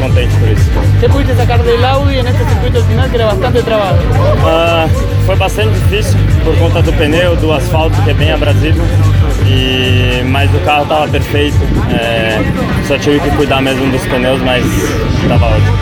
muito 0.01 0.09
contente 0.09 0.35
por 0.39 0.49
isso. 0.49 0.71
¿Qué 1.01 1.09
pudiste 1.09 1.35
sacar 1.37 1.63
del 1.63 1.85
Audi 1.85 2.19
en 2.19 2.27
este 2.27 2.45
circuito 2.45 2.83
final 2.85 3.11
que 3.11 3.17
era 3.17 3.27
bastante 3.27 3.63
trabado? 3.63 3.99
Ah, 4.45 4.87
foi 5.27 5.37
bastante 5.37 5.75
difícil 5.75 6.19
por 6.45 6.57
conta 6.57 6.83
do 6.83 6.93
pneu, 6.93 7.37
do 7.37 7.53
asfalto 7.53 8.01
que 8.03 8.11
é 8.11 8.15
bem 8.15 8.33
abrasivo, 8.33 8.83
e, 9.47 10.23
mas 10.25 10.53
o 10.55 10.59
carro 10.61 10.85
estava 10.85 11.09
perfeito. 11.09 11.59
É, 11.93 12.39
só 12.87 12.99
tive 12.99 13.21
que 13.21 13.31
cuidar 13.37 13.61
mesmo 13.61 13.91
dos 13.91 14.03
pneus, 14.03 14.41
mas 14.43 14.65
estava 15.23 15.47
ótimo. 15.47 15.79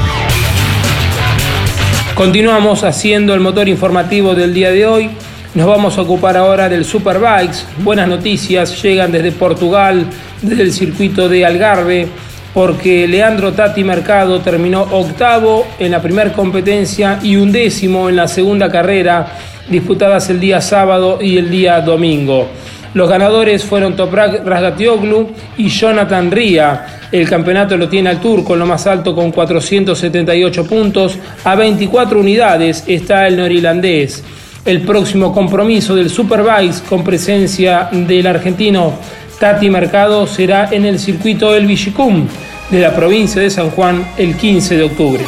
Continuamos 2.14 2.82
haciendo 2.82 3.32
el 3.32 3.40
motor 3.40 3.68
informativo 3.68 4.34
del 4.34 4.52
día 4.52 4.72
de 4.72 4.86
hoy. 4.86 5.10
Nos 5.54 5.66
vamos 5.66 5.96
a 5.96 6.02
ocupar 6.02 6.36
ahora 6.36 6.68
del 6.68 6.84
Superbikes. 6.84 7.64
Buenas 7.78 8.08
noticias 8.08 8.82
llegan 8.82 9.10
desde 9.10 9.32
Portugal, 9.32 10.04
desde 10.42 10.62
el 10.62 10.72
circuito 10.72 11.28
de 11.28 11.46
Algarve, 11.46 12.08
porque 12.58 13.06
Leandro 13.06 13.52
Tati 13.52 13.84
Mercado 13.84 14.40
terminó 14.40 14.82
octavo 14.82 15.64
en 15.78 15.92
la 15.92 16.02
primera 16.02 16.32
competencia 16.32 17.20
y 17.22 17.36
undécimo 17.36 18.08
en 18.08 18.16
la 18.16 18.26
segunda 18.26 18.68
carrera, 18.68 19.28
disputadas 19.70 20.28
el 20.28 20.40
día 20.40 20.60
sábado 20.60 21.20
y 21.22 21.36
el 21.36 21.50
día 21.50 21.80
domingo. 21.80 22.48
Los 22.94 23.08
ganadores 23.08 23.62
fueron 23.62 23.94
Toprak 23.94 24.44
Rasgatioglu 24.44 25.28
y 25.56 25.68
Jonathan 25.68 26.32
Ria. 26.32 26.86
El 27.12 27.28
campeonato 27.28 27.76
lo 27.76 27.88
tiene 27.88 28.10
al 28.10 28.20
turco 28.20 28.54
en 28.54 28.58
lo 28.58 28.66
más 28.66 28.88
alto 28.88 29.14
con 29.14 29.30
478 29.30 30.66
puntos. 30.66 31.16
A 31.44 31.54
24 31.54 32.18
unidades 32.18 32.82
está 32.88 33.28
el 33.28 33.36
norirlandés. 33.36 34.24
El 34.64 34.80
próximo 34.80 35.32
compromiso 35.32 35.94
del 35.94 36.10
Superbikes 36.10 36.80
con 36.88 37.04
presencia 37.04 37.88
del 37.92 38.26
argentino 38.26 38.94
Tati 39.38 39.70
Mercado 39.70 40.26
será 40.26 40.70
en 40.72 40.84
el 40.84 40.98
circuito 40.98 41.52
del 41.52 41.68
Villicum 41.68 42.26
de 42.70 42.80
la 42.80 42.94
provincia 42.94 43.40
de 43.40 43.50
San 43.50 43.70
Juan 43.70 44.06
el 44.18 44.36
15 44.36 44.76
de 44.76 44.82
octubre. 44.82 45.24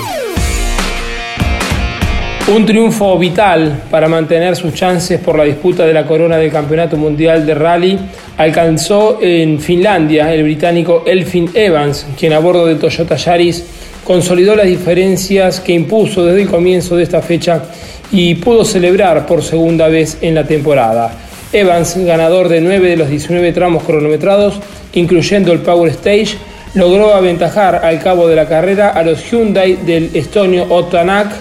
Un 2.54 2.66
triunfo 2.66 3.16
vital 3.16 3.84
para 3.90 4.08
mantener 4.08 4.56
sus 4.56 4.74
chances 4.74 5.20
por 5.20 5.38
la 5.38 5.44
disputa 5.44 5.86
de 5.86 5.92
la 5.92 6.04
corona 6.04 6.36
del 6.36 6.50
Campeonato 6.50 6.96
Mundial 6.96 7.46
de 7.46 7.54
Rally 7.54 7.98
alcanzó 8.36 9.18
en 9.22 9.60
Finlandia 9.60 10.34
el 10.34 10.42
británico 10.42 11.04
Elfin 11.06 11.50
Evans, 11.54 12.06
quien 12.18 12.32
a 12.32 12.40
bordo 12.40 12.66
del 12.66 12.78
Toyota 12.78 13.16
Yaris 13.16 13.64
consolidó 14.04 14.56
las 14.56 14.66
diferencias 14.66 15.60
que 15.60 15.72
impuso 15.72 16.24
desde 16.24 16.42
el 16.42 16.48
comienzo 16.48 16.96
de 16.96 17.04
esta 17.04 17.22
fecha 17.22 17.62
y 18.10 18.34
pudo 18.34 18.64
celebrar 18.64 19.26
por 19.26 19.42
segunda 19.42 19.88
vez 19.88 20.18
en 20.20 20.34
la 20.34 20.44
temporada. 20.44 21.12
Evans, 21.52 21.96
ganador 21.98 22.48
de 22.48 22.60
9 22.60 22.90
de 22.90 22.96
los 22.96 23.08
19 23.08 23.52
tramos 23.52 23.84
cronometrados, 23.84 24.60
incluyendo 24.94 25.52
el 25.52 25.60
Power 25.60 25.90
Stage, 25.92 26.36
logró 26.74 27.14
aventajar 27.14 27.84
al 27.84 28.00
cabo 28.00 28.28
de 28.28 28.36
la 28.36 28.46
carrera 28.46 28.90
a 28.90 29.02
los 29.02 29.28
Hyundai 29.30 29.76
del 29.76 30.10
estonio 30.14 30.66
Otanak 30.68 31.32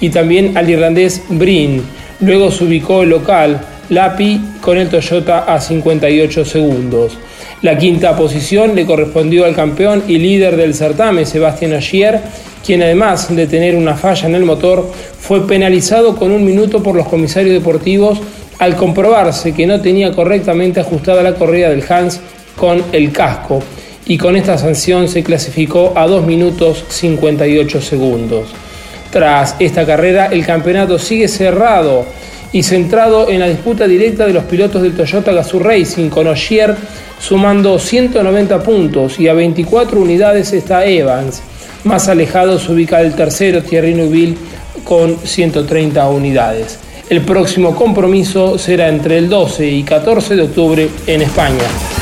y 0.00 0.10
también 0.10 0.56
al 0.56 0.68
irlandés 0.68 1.22
Brin. 1.28 1.82
Luego 2.20 2.50
se 2.50 2.64
ubicó 2.64 3.02
el 3.02 3.10
local 3.10 3.60
Lapi 3.90 4.40
con 4.60 4.78
el 4.78 4.88
Toyota 4.88 5.40
a 5.40 5.60
58 5.60 6.44
segundos. 6.44 7.18
La 7.62 7.78
quinta 7.78 8.16
posición 8.16 8.74
le 8.74 8.84
correspondió 8.84 9.44
al 9.44 9.54
campeón 9.54 10.02
y 10.08 10.18
líder 10.18 10.56
del 10.56 10.74
certamen, 10.74 11.26
Sebastián 11.26 11.74
Ogier, 11.74 12.20
quien 12.64 12.82
además 12.82 13.34
de 13.34 13.46
tener 13.46 13.76
una 13.76 13.94
falla 13.94 14.26
en 14.26 14.34
el 14.34 14.44
motor, 14.44 14.90
fue 15.18 15.46
penalizado 15.46 16.16
con 16.16 16.32
un 16.32 16.44
minuto 16.44 16.82
por 16.82 16.96
los 16.96 17.06
comisarios 17.06 17.54
deportivos 17.54 18.20
al 18.58 18.74
comprobarse 18.74 19.52
que 19.52 19.66
no 19.66 19.80
tenía 19.80 20.12
correctamente 20.12 20.80
ajustada 20.80 21.22
la 21.22 21.34
correa 21.34 21.70
del 21.70 21.84
Hans 21.88 22.20
con 22.56 22.82
el 22.92 23.12
casco 23.12 23.62
y 24.06 24.18
con 24.18 24.36
esta 24.36 24.58
sanción 24.58 25.08
se 25.08 25.22
clasificó 25.22 25.92
a 25.96 26.06
2 26.06 26.26
minutos 26.26 26.84
58 26.88 27.80
segundos. 27.80 28.48
Tras 29.10 29.56
esta 29.58 29.84
carrera 29.86 30.26
el 30.26 30.44
campeonato 30.44 30.98
sigue 30.98 31.28
cerrado 31.28 32.06
y 32.52 32.62
centrado 32.62 33.28
en 33.30 33.40
la 33.40 33.48
disputa 33.48 33.86
directa 33.86 34.26
de 34.26 34.32
los 34.32 34.44
pilotos 34.44 34.82
del 34.82 34.94
Toyota 34.94 35.32
Gazoo 35.32 35.60
Racing 35.60 36.08
con 36.08 36.26
Ogier 36.26 36.76
sumando 37.20 37.78
190 37.78 38.62
puntos 38.62 39.18
y 39.20 39.28
a 39.28 39.34
24 39.34 40.00
unidades 40.00 40.52
está 40.52 40.84
Evans. 40.84 41.42
Más 41.84 42.08
alejado 42.08 42.58
se 42.58 42.72
ubica 42.72 43.00
el 43.00 43.14
tercero, 43.14 43.62
Thierry 43.62 43.94
Neuville, 43.94 44.36
con 44.84 45.16
130 45.18 46.08
unidades. 46.08 46.78
El 47.08 47.22
próximo 47.22 47.74
compromiso 47.74 48.58
será 48.58 48.88
entre 48.88 49.18
el 49.18 49.28
12 49.28 49.68
y 49.68 49.82
14 49.82 50.36
de 50.36 50.42
octubre 50.42 50.88
en 51.06 51.22
España. 51.22 52.01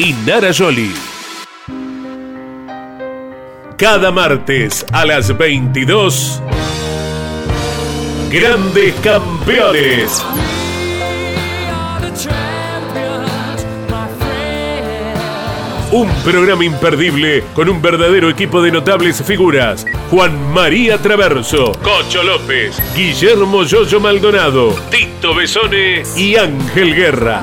y 0.00 0.14
Nara. 0.24 0.50
Cada 3.76 4.10
martes 4.10 4.86
a 4.92 5.04
las 5.04 5.36
22, 5.36 6.40
Grandes 8.30 8.94
Campeones. 9.02 10.24
Un 15.92 16.08
programa 16.24 16.64
imperdible 16.64 17.44
con 17.52 17.68
un 17.68 17.82
verdadero 17.82 18.30
equipo 18.30 18.62
de 18.62 18.72
notables 18.72 19.22
figuras. 19.22 19.84
Juan 20.10 20.50
María 20.54 20.96
Traverso, 20.96 21.72
Cocho 21.82 22.22
López, 22.22 22.80
Guillermo 22.96 23.64
Yoyo 23.64 24.00
Maldonado, 24.00 24.74
Tito 24.90 25.34
Besone 25.34 26.04
y 26.16 26.36
Ángel 26.36 26.94
Guerra. 26.94 27.42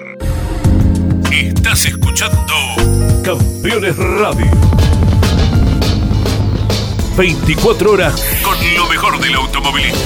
Escuchando 1.85 2.53
Campeones 3.23 3.97
Radio. 3.97 4.45
24 7.17 7.91
horas 7.91 8.23
con 8.43 8.55
lo 8.75 8.87
mejor 8.87 9.19
del 9.19 9.33
automovilismo. 9.33 9.99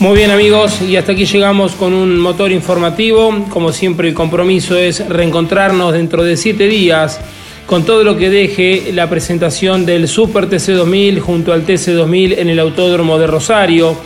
Muy 0.00 0.16
bien 0.16 0.32
amigos, 0.32 0.82
y 0.82 0.96
hasta 0.96 1.12
aquí 1.12 1.24
llegamos 1.24 1.72
con 1.72 1.94
un 1.94 2.18
motor 2.18 2.50
informativo. 2.50 3.46
Como 3.50 3.70
siempre 3.70 4.08
el 4.08 4.14
compromiso 4.14 4.76
es 4.76 5.08
reencontrarnos 5.08 5.92
dentro 5.92 6.24
de 6.24 6.36
siete 6.36 6.66
días 6.66 7.20
con 7.66 7.84
todo 7.84 8.02
lo 8.02 8.16
que 8.16 8.28
deje 8.28 8.92
la 8.92 9.08
presentación 9.08 9.86
del 9.86 10.08
Super 10.08 10.50
TC2000 10.50 11.20
junto 11.20 11.52
al 11.52 11.64
TC2000 11.64 12.38
en 12.38 12.48
el 12.48 12.58
Autódromo 12.58 13.18
de 13.18 13.26
Rosario, 13.26 13.96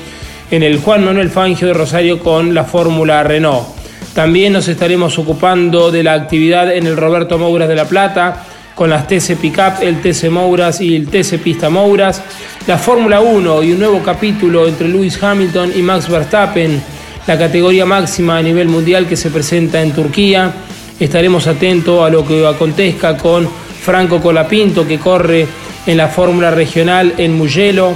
en 0.50 0.62
el 0.62 0.78
Juan 0.78 1.04
Manuel 1.04 1.30
Fangio 1.30 1.68
de 1.68 1.74
Rosario 1.74 2.18
con 2.18 2.54
la 2.54 2.64
Fórmula 2.64 3.22
Renault. 3.22 3.66
También 4.14 4.52
nos 4.52 4.68
estaremos 4.68 5.18
ocupando 5.18 5.90
de 5.90 6.02
la 6.02 6.14
actividad 6.14 6.74
en 6.74 6.86
el 6.86 6.96
Roberto 6.96 7.38
Mouras 7.38 7.68
de 7.68 7.76
La 7.76 7.84
Plata, 7.84 8.44
con 8.74 8.90
las 8.90 9.06
TC 9.06 9.36
Pickup, 9.36 9.82
el 9.82 10.00
TC 10.00 10.30
Mouras 10.30 10.80
y 10.80 10.94
el 10.94 11.08
TC 11.08 11.38
Pista 11.38 11.68
Mouras, 11.68 12.22
la 12.66 12.78
Fórmula 12.78 13.20
1 13.20 13.62
y 13.64 13.72
un 13.72 13.80
nuevo 13.80 14.02
capítulo 14.02 14.68
entre 14.68 14.88
Lewis 14.88 15.22
Hamilton 15.22 15.72
y 15.76 15.82
Max 15.82 16.08
Verstappen, 16.08 16.80
la 17.26 17.36
categoría 17.36 17.84
máxima 17.84 18.38
a 18.38 18.42
nivel 18.42 18.68
mundial 18.68 19.06
que 19.06 19.16
se 19.16 19.30
presenta 19.30 19.82
en 19.82 19.92
Turquía. 19.92 20.52
Estaremos 20.98 21.46
atentos 21.46 22.06
a 22.06 22.08
lo 22.08 22.26
que 22.26 22.46
acontezca 22.46 23.16
con 23.16 23.48
Franco 23.48 24.20
Colapinto 24.20 24.86
que 24.86 24.98
corre 24.98 25.46
en 25.86 25.96
la 25.96 26.08
Fórmula 26.08 26.50
Regional 26.50 27.14
en 27.18 27.36
Mugello, 27.36 27.94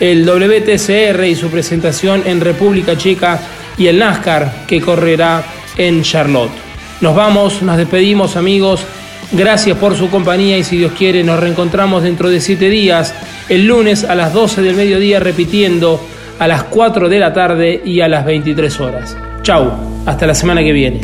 el 0.00 0.24
WTCR 0.24 1.24
y 1.24 1.34
su 1.34 1.48
presentación 1.50 2.22
en 2.26 2.40
República 2.40 2.96
Checa 2.96 3.40
y 3.76 3.86
el 3.86 3.98
NASCAR 3.98 4.66
que 4.66 4.80
correrá 4.80 5.44
en 5.76 6.02
Charlotte. 6.02 6.52
Nos 7.00 7.14
vamos, 7.14 7.62
nos 7.62 7.76
despedimos 7.76 8.36
amigos. 8.36 8.84
Gracias 9.32 9.76
por 9.78 9.96
su 9.96 10.10
compañía 10.10 10.58
y 10.58 10.64
si 10.64 10.76
Dios 10.76 10.92
quiere 10.96 11.24
nos 11.24 11.40
reencontramos 11.40 12.02
dentro 12.02 12.30
de 12.30 12.40
siete 12.40 12.68
días, 12.68 13.14
el 13.48 13.66
lunes 13.66 14.04
a 14.04 14.14
las 14.14 14.32
12 14.32 14.62
del 14.62 14.76
mediodía 14.76 15.18
repitiendo 15.18 16.00
a 16.38 16.46
las 16.46 16.64
4 16.64 17.08
de 17.08 17.18
la 17.18 17.32
tarde 17.32 17.82
y 17.84 18.00
a 18.00 18.08
las 18.08 18.24
23 18.24 18.80
horas. 18.80 19.16
Chau, 19.42 19.72
hasta 20.06 20.26
la 20.26 20.34
semana 20.34 20.62
que 20.62 20.72
viene. 20.72 21.00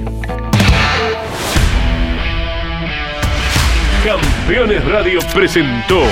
Campeones 4.04 4.84
Radio 4.86 5.20
presentó 5.34 6.02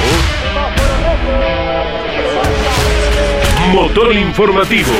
Motor 3.72 4.16
Informativo. 4.16 4.92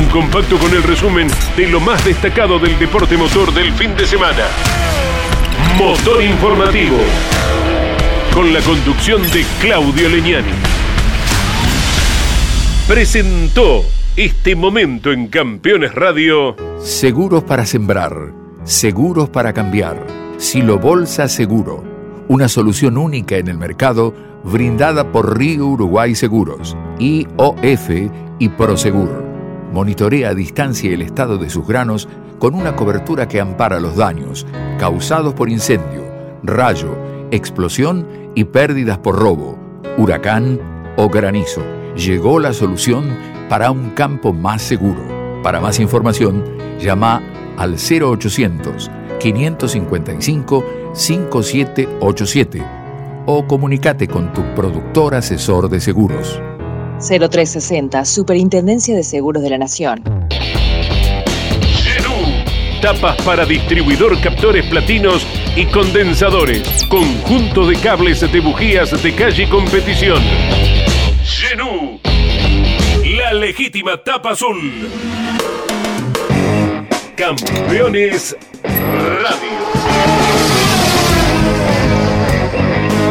Un 0.00 0.06
compacto 0.08 0.56
con 0.56 0.72
el 0.72 0.82
resumen 0.84 1.26
de 1.56 1.66
lo 1.66 1.80
más 1.80 2.04
destacado 2.04 2.60
del 2.60 2.78
deporte 2.78 3.16
motor 3.16 3.52
del 3.52 3.72
fin 3.72 3.96
de 3.96 4.06
semana. 4.06 4.44
Motor 5.76 6.22
Informativo. 6.22 6.96
Con 8.32 8.52
la 8.52 8.60
conducción 8.60 9.20
de 9.32 9.44
Claudio 9.60 10.08
Leñani. 10.08 10.52
Presentó 12.86 13.84
este 14.14 14.54
momento 14.54 15.10
en 15.10 15.26
Campeones 15.26 15.92
Radio. 15.92 16.54
Seguros 16.80 17.42
para 17.42 17.66
sembrar, 17.66 18.32
seguros 18.62 19.28
para 19.28 19.52
cambiar. 19.52 20.06
Silo 20.38 20.78
Bolsa 20.78 21.26
Seguro. 21.28 21.82
Una 22.28 22.48
solución 22.48 22.96
única 22.96 23.36
en 23.36 23.48
el 23.48 23.58
mercado 23.58 24.31
brindada 24.44 25.10
por 25.12 25.38
Río 25.38 25.66
Uruguay 25.66 26.14
Seguros, 26.14 26.76
IOF 26.98 27.90
y 28.38 28.48
Prosegur. 28.48 29.24
Monitorea 29.72 30.30
a 30.30 30.34
distancia 30.34 30.92
el 30.92 31.02
estado 31.02 31.38
de 31.38 31.48
sus 31.48 31.66
granos 31.66 32.08
con 32.38 32.54
una 32.54 32.76
cobertura 32.76 33.28
que 33.28 33.40
ampara 33.40 33.80
los 33.80 33.96
daños 33.96 34.46
causados 34.78 35.34
por 35.34 35.48
incendio, 35.48 36.02
rayo, 36.42 36.96
explosión 37.30 38.06
y 38.34 38.44
pérdidas 38.44 38.98
por 38.98 39.18
robo, 39.18 39.58
huracán 39.96 40.60
o 40.96 41.08
granizo. 41.08 41.62
Llegó 41.96 42.38
la 42.40 42.52
solución 42.52 43.16
para 43.48 43.70
un 43.70 43.90
campo 43.90 44.32
más 44.32 44.62
seguro. 44.62 45.02
Para 45.42 45.60
más 45.60 45.78
información, 45.78 46.44
llama 46.80 47.22
al 47.56 47.76
0800 47.76 48.90
555 49.20 50.64
5787 50.94 52.81
o 53.26 53.46
comunícate 53.46 54.08
con 54.08 54.32
tu 54.32 54.42
productor 54.54 55.14
asesor 55.14 55.68
de 55.68 55.80
seguros. 55.80 56.40
0360, 57.00 58.04
Superintendencia 58.04 58.94
de 58.94 59.02
Seguros 59.02 59.42
de 59.42 59.50
la 59.50 59.58
Nación. 59.58 60.02
Tapas 62.82 63.14
para 63.22 63.46
distribuidor 63.46 64.20
captores 64.20 64.66
platinos 64.66 65.24
y 65.54 65.66
condensadores. 65.66 66.84
Conjunto 66.88 67.64
de 67.64 67.76
cables 67.76 68.20
de 68.20 68.40
bujías 68.40 69.00
de 69.00 69.14
calle 69.14 69.44
y 69.44 69.46
competición. 69.46 70.20
Genú. 71.22 72.00
La 73.04 73.34
legítima 73.34 74.02
tapa 74.02 74.32
azul. 74.32 74.88
Campeones 77.14 78.36
Radio. 78.64 79.51